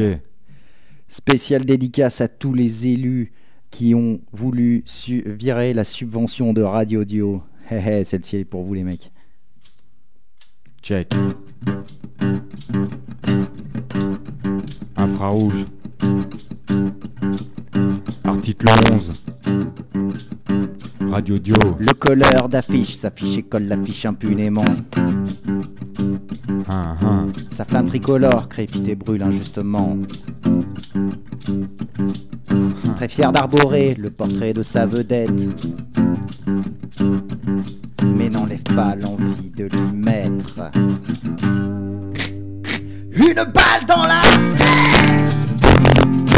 [1.12, 3.32] Spéciale dédicace à tous les élus
[3.70, 4.82] qui ont voulu
[5.26, 7.42] virer la subvention de Radio Dio.
[7.70, 9.12] Hé hé, celle-ci est pour vous les mecs.
[10.82, 11.12] Check.
[14.96, 15.66] Infrarouge.
[18.24, 19.12] Article 11.
[21.10, 21.56] Radio Dio.
[21.78, 24.64] Le colleur d'affiche s'affiche et colle l'affiche impunément.
[26.68, 27.26] Un, un.
[27.50, 29.98] Sa flamme tricolore crépite et brûle injustement.
[32.96, 35.48] Très fier d'arborer le portrait de sa vedette.
[38.16, 40.70] Mais n'enlève pas l'envie de lui mettre.
[43.14, 44.22] Une balle dans la
[46.26, 46.31] Non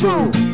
[0.00, 0.47] Non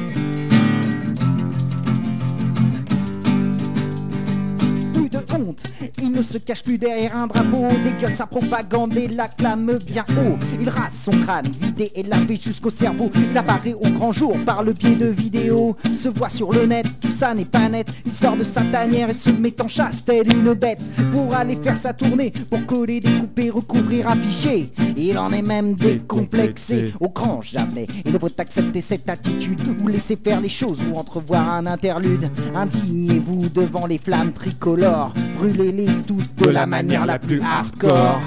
[6.15, 7.67] ne se cache plus derrière un drapeau.
[7.83, 10.39] Dégueule sa propagande et l'acclame bien haut.
[10.61, 13.11] Il rase son crâne, vidé et lavé jusqu'au cerveau.
[13.31, 15.77] Il apparaît au grand jour par le biais de vidéos.
[15.97, 17.89] Se voit sur le net, tout ça n'est pas net.
[18.07, 21.57] Il sort de sa tanière et se met en chasse telle une bête Pour aller
[21.57, 24.73] faire sa tournée, pour coller, découper, recouvrir, afficher.
[24.97, 29.89] Il en est même décomplexé Au grand jamais, il ne peut accepter cette attitude Ou
[29.89, 32.31] laisser faire les choses ou entrevoir un interlude.
[32.55, 38.21] Indignez-vous devant les flammes tricolores Brûlez-les toutes de la manière la plus hardcore.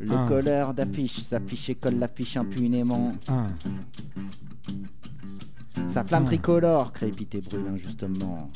[0.00, 0.26] Le Un.
[0.26, 3.48] colleur d'affiche s'affiche et colle l'affiche impunément Un.
[5.86, 8.50] Sa flamme tricolore crépite et brûle injustement.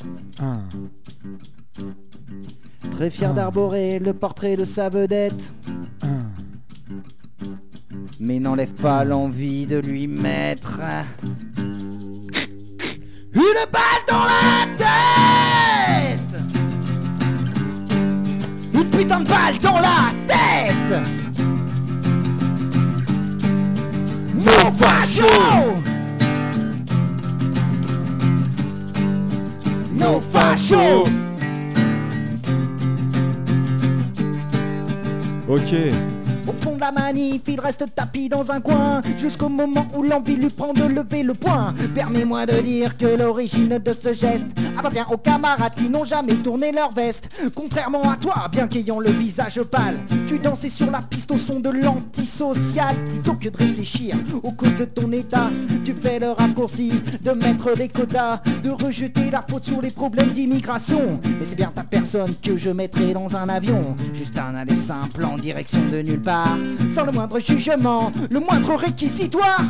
[2.91, 5.53] Très fier d'arborer le portrait de sa vedette
[6.01, 6.25] Un.
[8.19, 10.79] Mais n'enlève pas l'envie de lui mettre
[13.53, 16.33] Une balle dans la tête.
[18.73, 20.93] Une putain de balle dans la tête.
[24.33, 25.27] Non facho.
[29.93, 31.07] Non facho.
[35.47, 36.12] Ok.
[36.83, 38.99] La manif, il reste tapis dans un coin.
[39.15, 41.73] Jusqu'au moment où l'envie lui prend de lever le poing.
[41.95, 46.73] Permets-moi de dire que l'origine de ce geste appartient aux camarades qui n'ont jamais tourné
[46.73, 47.29] leur veste.
[47.55, 51.61] Contrairement à toi, bien qu'ayant le visage pâle, tu dansais sur la piste au son
[51.61, 52.97] de l'antisocial.
[53.05, 55.51] Plutôt que de réfléchir aux causes de ton état,
[55.85, 60.31] tu fais le raccourci de mettre des quotas, de rejeter la faute sur les problèmes
[60.31, 61.21] d'immigration.
[61.39, 63.95] Mais c'est bien ta personne que je mettrai dans un avion.
[64.13, 66.57] Juste un aller simple en direction de nulle part,
[66.89, 69.63] sans le moindre jugement, le moindre réquisitoire.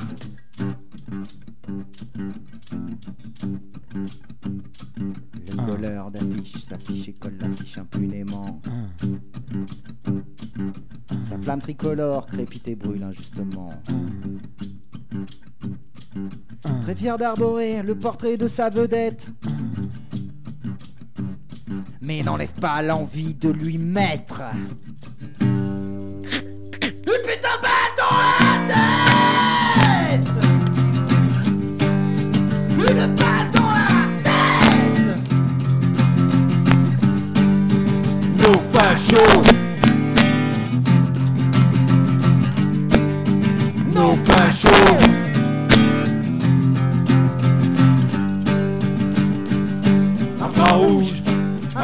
[5.47, 8.62] Le colleur d'affiche s'affiche et colle l'affiche impunément.
[11.24, 13.70] Sa flamme tricolore crépite et brûle injustement.
[16.82, 19.32] Très fier d'arborer le portrait de sa vedette.
[22.01, 24.41] Mais n'enlève pas l'envie de lui mettre.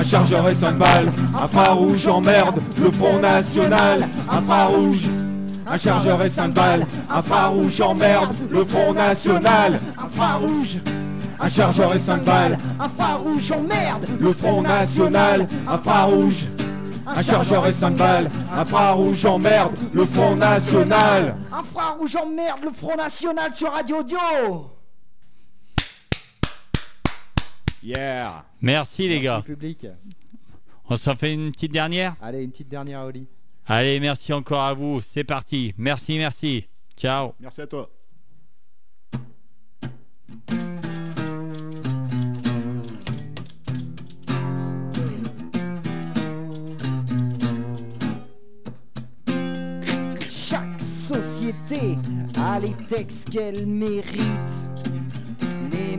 [0.09, 5.07] Chargeur et 5 balles, infrarouge emmerde le Front National, infrarouge,
[5.69, 10.79] un chargeur et 5 balles, infrarouge emmerde le Front National, infrarouge,
[11.39, 16.45] un chargeur et 5 balles, Infrarouge emmerde le Front National, infrarouge,
[17.07, 21.37] un chargeur et 5 balles, infrarouge emmerde le Front National.
[21.51, 24.71] Infrarouge emmerde le Front National sur Radio Audio
[27.81, 28.43] Yeah.
[28.61, 29.41] Merci les gars.
[29.45, 29.87] Public.
[30.89, 32.15] On s'en fait une petite dernière?
[32.21, 33.25] Allez, une petite dernière, Oli.
[33.71, 34.99] Allez, merci encore à vous.
[34.99, 35.75] C'est parti.
[35.77, 36.65] Merci, merci.
[36.97, 37.33] Ciao.
[37.39, 37.87] Merci à toi.
[50.27, 51.95] Chaque société
[52.39, 54.88] a les textes qu'elle mérite.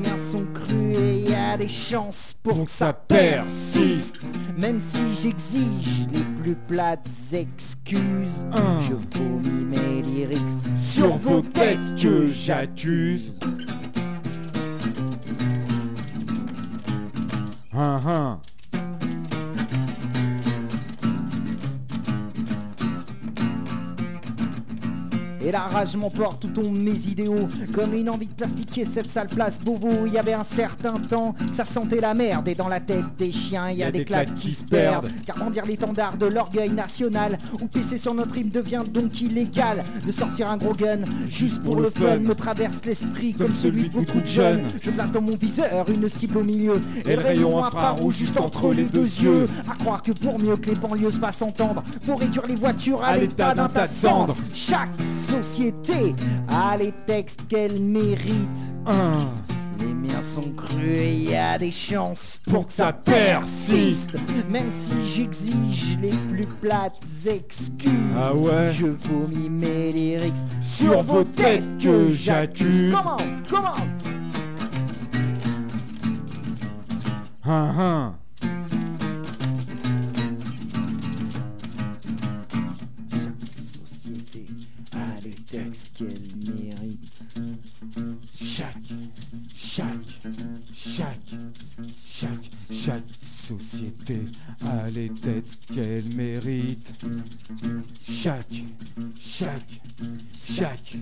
[0.02, 4.16] Les mains sont crues et y a des chances pour que ça persiste.
[4.56, 8.46] Même si j'exige les plus plates excuses,
[8.80, 10.40] je vomis mes lyrics
[10.76, 13.32] Sur vos têtes que j'accuse.
[17.72, 18.40] Hein.
[25.42, 27.48] Et la rage m'emporte tout ton mes idéaux.
[27.74, 31.34] Comme une envie de plastiquer cette sale place Beauvau Il y avait un certain temps
[31.48, 32.48] que ça sentait la merde.
[32.48, 35.08] Et dans la tête des chiens il y a des claques qui se perdent.
[35.26, 39.82] Car brandir l'étendard de l'orgueil national Ou pisser sur notre hymne devient donc illégal.
[40.06, 43.92] De sortir un gros gun juste pour le fun Me traverse l'esprit comme celui de
[43.92, 46.76] beaucoup de jeunes Je place dans mon viseur une cible au milieu.
[47.06, 49.46] Et le rayon infrarouge juste entre les deux yeux.
[49.70, 53.02] À croire que pour mieux que les banlieues se fassent entendre Faut réduire les voitures
[53.02, 54.34] à l'état d'un tas de cendres.
[54.52, 54.90] Chaque
[55.30, 56.14] société
[56.48, 58.60] a les textes qu'elle mérite.
[59.78, 64.16] Les miens sont crus et y a des chances pour que ça persiste.
[64.50, 67.90] Même si j'exige les plus plates excuses.
[68.16, 72.92] Ah ouais Je vomis mes lyrics Sur vos têtes que j'accuse.
[72.94, 73.16] Comment
[73.48, 73.86] Comment
[77.42, 78.19] Hein, hein.
[93.60, 94.20] Société
[94.66, 96.92] a les têtes qu'elle mérite.
[98.00, 98.46] Chaque,
[99.20, 99.80] chaque,
[100.34, 100.96] chaque,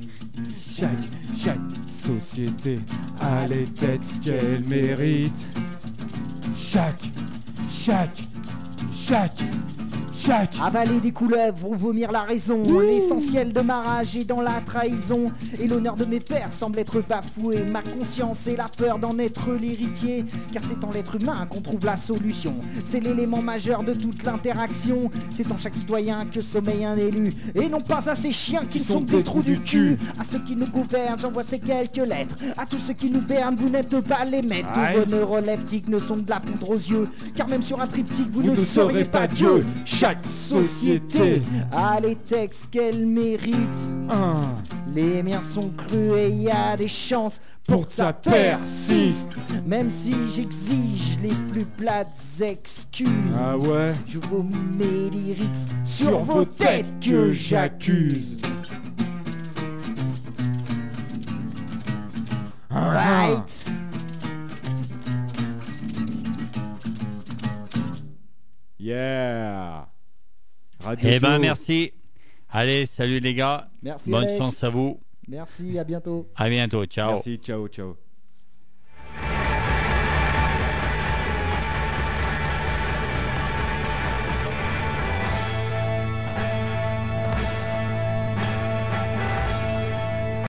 [0.56, 2.80] chaque, chaque société
[3.20, 5.56] a les têtes qu'elle mérite.
[6.54, 7.10] Chaque,
[7.70, 8.18] chaque,
[8.92, 9.42] chaque,
[10.62, 12.62] Avaler des couleuvres ou vomir la raison.
[12.62, 15.32] L'essentiel de ma rage est dans la trahison.
[15.60, 17.62] Et l'honneur de mes pères semble être bafoué.
[17.64, 20.24] Ma conscience et la peur d'en être l'héritier.
[20.52, 22.54] Car c'est en l'être humain qu'on trouve la solution.
[22.84, 25.10] C'est l'élément majeur de toute l'interaction.
[25.30, 27.32] C'est en chaque citoyen que sommeille un élu.
[27.54, 29.96] Et non pas à ces chiens qui sont des trous du cul.
[30.18, 32.36] À ceux qui nous gouvernent, j'envoie ces quelques lettres.
[32.56, 34.68] À tous ceux qui nous bernent, vous n'êtes pas les maîtres.
[34.74, 37.08] Tous vos neuroleptiques ne sont de la poudre aux yeux.
[37.34, 39.64] Car même sur un triptyque, vous, Vous ne serez pas pas Dieu.
[39.64, 39.64] Dieu.
[39.84, 41.42] Chaque société
[41.72, 43.56] a les textes qu'elle mérite.
[44.94, 49.28] Les miens sont crus et y a des chances pour que ça persiste.
[49.66, 53.08] Même si j'exige les plus plates excuses.
[53.38, 58.36] Ah ouais Je vomis mes lyrics sur vos têtes que j'accuse.
[62.70, 63.64] Right.
[68.78, 69.86] Yeah
[70.88, 71.92] Radio Eh ben merci.
[72.50, 73.68] Allez, salut les gars.
[73.82, 74.38] Merci, Bonne Alex.
[74.38, 75.00] chance à vous.
[75.28, 76.26] Merci, à bientôt.
[76.34, 76.86] À bientôt.
[76.86, 77.12] Ciao.
[77.12, 78.07] Merci, ciao, ciao.